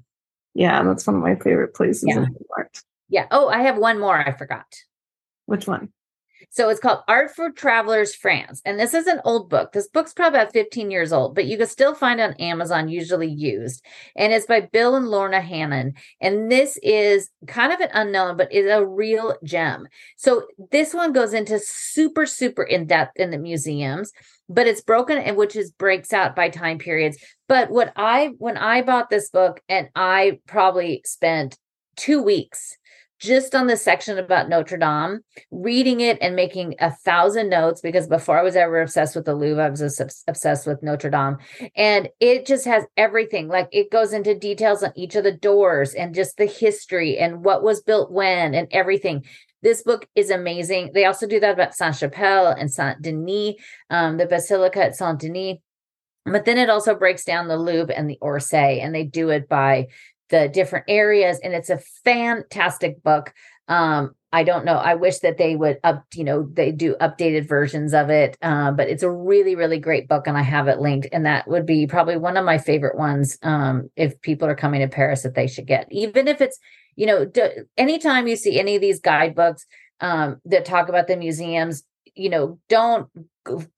Yeah. 0.53 0.83
That's 0.83 1.05
one 1.07 1.17
of 1.17 1.21
my 1.21 1.35
favorite 1.35 1.73
places 1.73 2.05
yeah. 2.07 2.17
in 2.17 2.35
art. 2.55 2.81
Yeah. 3.09 3.25
Oh, 3.31 3.47
I 3.49 3.61
have 3.61 3.77
one 3.77 3.99
more 3.99 4.17
I 4.17 4.31
forgot. 4.31 4.65
Which 5.47 5.65
one? 5.65 5.89
So 6.49 6.69
it's 6.69 6.79
called 6.79 7.03
Art 7.07 7.35
for 7.35 7.51
Travelers 7.51 8.15
France. 8.15 8.61
And 8.63 8.79
this 8.79 8.93
is 8.93 9.07
an 9.07 9.21
old 9.25 9.49
book. 9.49 9.71
This 9.71 9.87
book's 9.87 10.13
probably 10.13 10.39
about 10.39 10.53
15 10.53 10.91
years 10.91 11.11
old, 11.11 11.35
but 11.35 11.45
you 11.45 11.57
can 11.57 11.67
still 11.67 11.95
find 11.95 12.21
on 12.21 12.33
Amazon, 12.33 12.89
usually 12.89 13.27
used. 13.27 13.83
And 14.15 14.31
it's 14.31 14.45
by 14.45 14.61
Bill 14.61 14.95
and 14.95 15.07
Lorna 15.07 15.41
Hannon. 15.41 15.95
And 16.21 16.51
this 16.51 16.77
is 16.83 17.29
kind 17.47 17.73
of 17.73 17.79
an 17.79 17.89
unknown, 17.93 18.37
but 18.37 18.53
is 18.53 18.69
a 18.69 18.85
real 18.85 19.35
gem. 19.43 19.87
So 20.15 20.47
this 20.71 20.93
one 20.93 21.11
goes 21.11 21.33
into 21.33 21.59
super, 21.59 22.25
super 22.25 22.63
in 22.63 22.85
depth 22.87 23.17
in 23.17 23.31
the 23.31 23.37
museums, 23.37 24.11
but 24.47 24.67
it's 24.67 24.81
broken 24.81 25.17
and 25.17 25.37
which 25.37 25.55
is 25.55 25.71
breaks 25.71 26.13
out 26.13 26.35
by 26.35 26.49
time 26.49 26.77
periods. 26.77 27.17
But 27.47 27.71
what 27.71 27.93
I, 27.95 28.33
when 28.37 28.57
I 28.57 28.81
bought 28.83 29.09
this 29.09 29.29
book, 29.29 29.61
and 29.67 29.89
I 29.95 30.39
probably 30.45 31.01
spent 31.05 31.57
two 31.95 32.21
weeks 32.21 32.76
just 33.19 33.55
on 33.55 33.67
the 33.67 33.77
section 33.77 34.17
about 34.17 34.49
Notre 34.49 34.77
Dame, 34.77 35.21
reading 35.51 36.01
it 36.01 36.17
and 36.21 36.35
making 36.35 36.75
a 36.79 36.91
thousand 36.91 37.49
notes 37.49 37.81
because 37.81 38.07
before 38.07 38.37
I 38.37 38.43
was 38.43 38.55
ever 38.55 38.81
obsessed 38.81 39.15
with 39.15 39.25
the 39.25 39.33
Louvre, 39.33 39.63
I 39.63 39.69
was 39.69 40.23
obsessed 40.27 40.67
with 40.67 40.83
Notre 40.83 41.09
Dame. 41.09 41.37
And 41.75 42.09
it 42.19 42.45
just 42.45 42.65
has 42.65 42.85
everything. 42.95 43.47
Like 43.47 43.69
it 43.71 43.91
goes 43.91 44.13
into 44.13 44.37
details 44.37 44.83
on 44.83 44.91
each 44.95 45.15
of 45.15 45.23
the 45.23 45.31
doors 45.31 45.93
and 45.93 46.13
just 46.13 46.37
the 46.37 46.45
history 46.45 47.17
and 47.17 47.43
what 47.43 47.63
was 47.63 47.81
built 47.81 48.11
when 48.11 48.53
and 48.53 48.67
everything. 48.71 49.25
This 49.63 49.81
book 49.81 50.07
is 50.15 50.29
amazing. 50.29 50.91
They 50.93 51.05
also 51.05 51.27
do 51.27 51.39
that 51.39 51.53
about 51.53 51.73
Saint 51.73 51.95
Chapelle 51.95 52.47
and 52.47 52.71
Saint 52.71 53.01
Denis, 53.01 53.55
um, 53.89 54.17
the 54.17 54.27
Basilica 54.27 54.83
at 54.83 54.95
Saint 54.95 55.19
Denis. 55.19 55.57
But 56.25 56.45
then 56.45 56.57
it 56.57 56.69
also 56.69 56.93
breaks 56.93 57.23
down 57.23 57.47
the 57.47 57.57
Louvre 57.57 57.95
and 57.95 58.09
the 58.09 58.17
Orsay, 58.21 58.83
and 58.83 58.93
they 58.93 59.05
do 59.05 59.29
it 59.29 59.47
by 59.47 59.87
the 60.29 60.49
different 60.49 60.85
areas 60.87 61.39
and 61.39 61.53
it's 61.53 61.69
a 61.69 61.79
fantastic 62.03 63.01
book. 63.03 63.33
Um 63.67 64.15
i 64.31 64.43
don't 64.43 64.65
know 64.65 64.75
i 64.75 64.93
wish 64.93 65.19
that 65.19 65.37
they 65.37 65.55
would 65.55 65.79
up 65.83 66.05
you 66.13 66.23
know 66.23 66.47
they 66.53 66.71
do 66.71 66.95
updated 66.99 67.47
versions 67.47 67.93
of 67.93 68.09
it 68.09 68.37
uh, 68.41 68.71
but 68.71 68.89
it's 68.89 69.03
a 69.03 69.09
really 69.11 69.55
really 69.55 69.79
great 69.79 70.07
book 70.07 70.27
and 70.27 70.37
i 70.37 70.41
have 70.41 70.67
it 70.67 70.79
linked 70.79 71.07
and 71.11 71.25
that 71.25 71.47
would 71.47 71.65
be 71.65 71.87
probably 71.87 72.17
one 72.17 72.37
of 72.37 72.45
my 72.45 72.57
favorite 72.57 72.97
ones 72.97 73.37
um 73.43 73.89
if 73.95 74.19
people 74.21 74.47
are 74.47 74.55
coming 74.55 74.81
to 74.81 74.87
paris 74.87 75.23
that 75.23 75.35
they 75.35 75.47
should 75.47 75.67
get. 75.67 75.87
Even 75.91 76.27
if 76.27 76.41
it's 76.41 76.59
you 76.95 77.05
know 77.05 77.25
d- 77.25 77.63
anytime 77.77 78.27
you 78.27 78.35
see 78.35 78.59
any 78.59 78.75
of 78.75 78.81
these 78.81 78.99
guidebooks 78.99 79.65
um 80.01 80.41
that 80.45 80.65
talk 80.65 80.89
about 80.89 81.07
the 81.07 81.15
museums 81.15 81.83
you 82.15 82.29
know 82.29 82.59
don't 82.67 83.09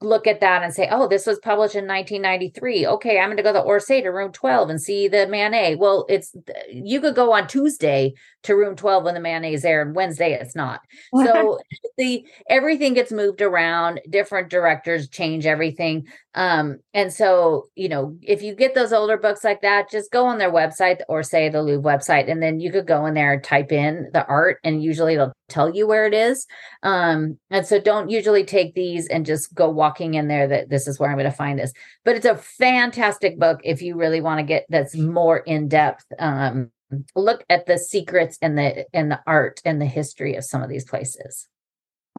look 0.02 0.28
at 0.28 0.40
that 0.42 0.64
and 0.64 0.74
say, 0.74 0.88
oh, 0.92 1.08
this 1.08 1.26
was 1.26 1.40
published 1.40 1.76
in 1.76 1.88
1993. 1.88 2.88
Okay, 2.88 3.20
I'm 3.20 3.28
going 3.28 3.38
to 3.38 3.44
go 3.44 3.54
to 3.54 3.62
Orsay 3.62 4.02
to 4.04 4.10
room 4.10 4.32
12 4.32 4.70
and 4.70 4.82
see 4.82 5.08
the 5.08 5.28
Manet. 5.28 5.76
Well, 5.76 6.06
it's 6.10 6.36
you 6.72 7.02
could 7.02 7.16
go 7.16 7.34
on 7.34 7.48
Tuesday 7.48 8.14
to 8.44 8.56
room 8.56 8.76
12 8.76 9.04
when 9.04 9.14
the 9.14 9.20
Manet 9.20 9.54
is 9.54 9.62
there, 9.62 9.82
and 9.82 9.96
Wednesday 9.96 10.34
it's 10.34 10.56
not. 10.56 10.82
So 11.14 11.60
the 11.98 12.26
everything 12.50 12.94
gets 12.94 13.12
moved 13.12 13.42
around. 13.42 14.02
Different 14.10 14.50
directors 14.50 15.10
change 15.10 15.46
everything. 15.46 16.08
Um, 16.36 16.78
and 16.94 17.12
so 17.12 17.68
you 17.76 17.90
know, 17.90 18.18
if 18.22 18.42
you 18.42 18.56
get 18.56 18.76
those 18.76 18.94
older 18.94 19.18
books 19.18 19.44
like 19.44 19.62
that, 19.62 19.90
just 19.92 20.12
go 20.12 20.26
on 20.26 20.38
their 20.38 20.52
website 20.52 21.02
or 21.10 21.24
say 21.24 21.50
the 21.50 21.62
Louvre 21.62 21.84
website, 21.84 22.30
and 22.30 22.42
then 22.42 22.60
you 22.60 22.72
could 22.72 22.88
go 22.88 23.06
in 23.06 23.14
there 23.14 23.34
and 23.34 23.44
type 23.44 23.72
in 23.72 24.10
the 24.14 24.26
art, 24.26 24.60
and 24.64 24.84
usually 24.84 25.14
it'll 25.14 25.34
tell 25.50 25.74
you 25.74 25.88
where 25.88 26.06
it 26.06 26.14
is. 26.14 26.48
Um, 26.84 27.38
and 27.50 27.66
so 27.66 27.80
don't 27.80 28.10
usually 28.10 28.44
take 28.44 28.74
these 28.74 29.08
and 29.08 29.26
just 29.26 29.54
go 29.54 29.70
walking 29.70 30.14
in 30.14 30.28
there 30.28 30.48
that 30.48 30.70
this 30.70 30.88
is 30.88 31.00
where 31.00 31.10
I'm 31.10 31.18
going 31.18 31.30
to 31.30 31.36
find 31.36 31.60
this. 31.60 31.74
But 32.06 32.16
it's 32.16 32.26
a 32.26 32.36
fantastic 32.36 33.40
book 33.40 33.60
if 33.64 33.82
you 33.82 33.96
really 33.96 34.22
want 34.22 34.40
to 34.40 34.44
get 34.44 34.66
that's 34.70 34.96
more 34.96 35.38
in 35.38 35.68
depth. 35.68 36.06
Um, 36.20 36.72
look 37.16 37.44
at 37.50 37.66
the 37.66 37.78
secrets 37.78 38.38
and 38.42 38.58
the 38.58 38.86
and 38.94 39.12
the 39.12 39.20
art 39.28 39.62
and 39.66 39.82
the 39.82 39.86
history 39.86 40.36
of 40.36 40.44
some 40.44 40.64
of 40.64 40.70
these 40.70 40.86
places. 40.86 41.48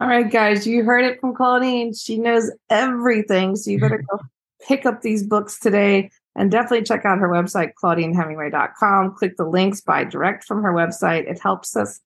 All 0.00 0.08
right, 0.08 0.30
guys, 0.30 0.66
you 0.66 0.82
heard 0.84 1.04
it 1.04 1.20
from 1.20 1.34
Claudine. 1.34 1.92
She 1.92 2.18
knows 2.18 2.50
everything, 2.70 3.56
so 3.56 3.70
you 3.70 3.78
better 3.78 4.02
go 4.10 4.18
pick 4.66 4.86
up 4.86 5.02
these 5.02 5.22
books 5.22 5.58
today 5.58 6.10
and 6.36 6.50
definitely 6.50 6.84
check 6.84 7.04
out 7.04 7.18
her 7.18 7.28
website, 7.28 7.72
claudinehemingway.com. 7.82 9.14
Click 9.14 9.36
the 9.36 9.44
links 9.44 9.80
by 9.80 10.04
direct 10.04 10.44
from 10.44 10.62
her 10.62 10.72
website. 10.72 11.30
It 11.30 11.40
helps 11.40 11.76
us 11.76 12.00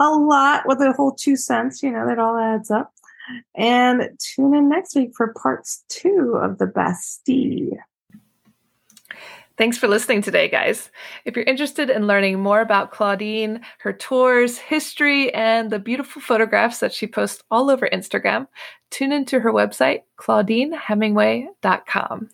a 0.00 0.10
lot 0.10 0.64
with 0.66 0.80
a 0.80 0.92
whole 0.92 1.12
two 1.12 1.36
cents. 1.36 1.82
You 1.82 1.92
know, 1.92 2.06
that 2.06 2.18
all 2.18 2.36
adds 2.36 2.70
up. 2.70 2.92
And 3.54 4.10
tune 4.18 4.54
in 4.54 4.68
next 4.68 4.96
week 4.96 5.12
for 5.16 5.32
parts 5.34 5.84
two 5.88 6.38
of 6.42 6.58
the 6.58 6.66
Bastille. 6.66 7.78
Thanks 9.56 9.76
for 9.76 9.88
listening 9.88 10.22
today, 10.22 10.48
guys. 10.48 10.90
If 11.26 11.36
you're 11.36 11.44
interested 11.44 11.90
in 11.90 12.06
learning 12.06 12.40
more 12.40 12.62
about 12.62 12.92
Claudine, 12.92 13.60
her 13.80 13.92
tours, 13.92 14.56
history, 14.56 15.34
and 15.34 15.70
the 15.70 15.78
beautiful 15.78 16.22
photographs 16.22 16.78
that 16.78 16.94
she 16.94 17.06
posts 17.06 17.42
all 17.50 17.70
over 17.70 17.86
Instagram, 17.92 18.46
tune 18.90 19.12
into 19.12 19.38
her 19.38 19.52
website, 19.52 20.04
claudinehemingway.com. 20.18 22.30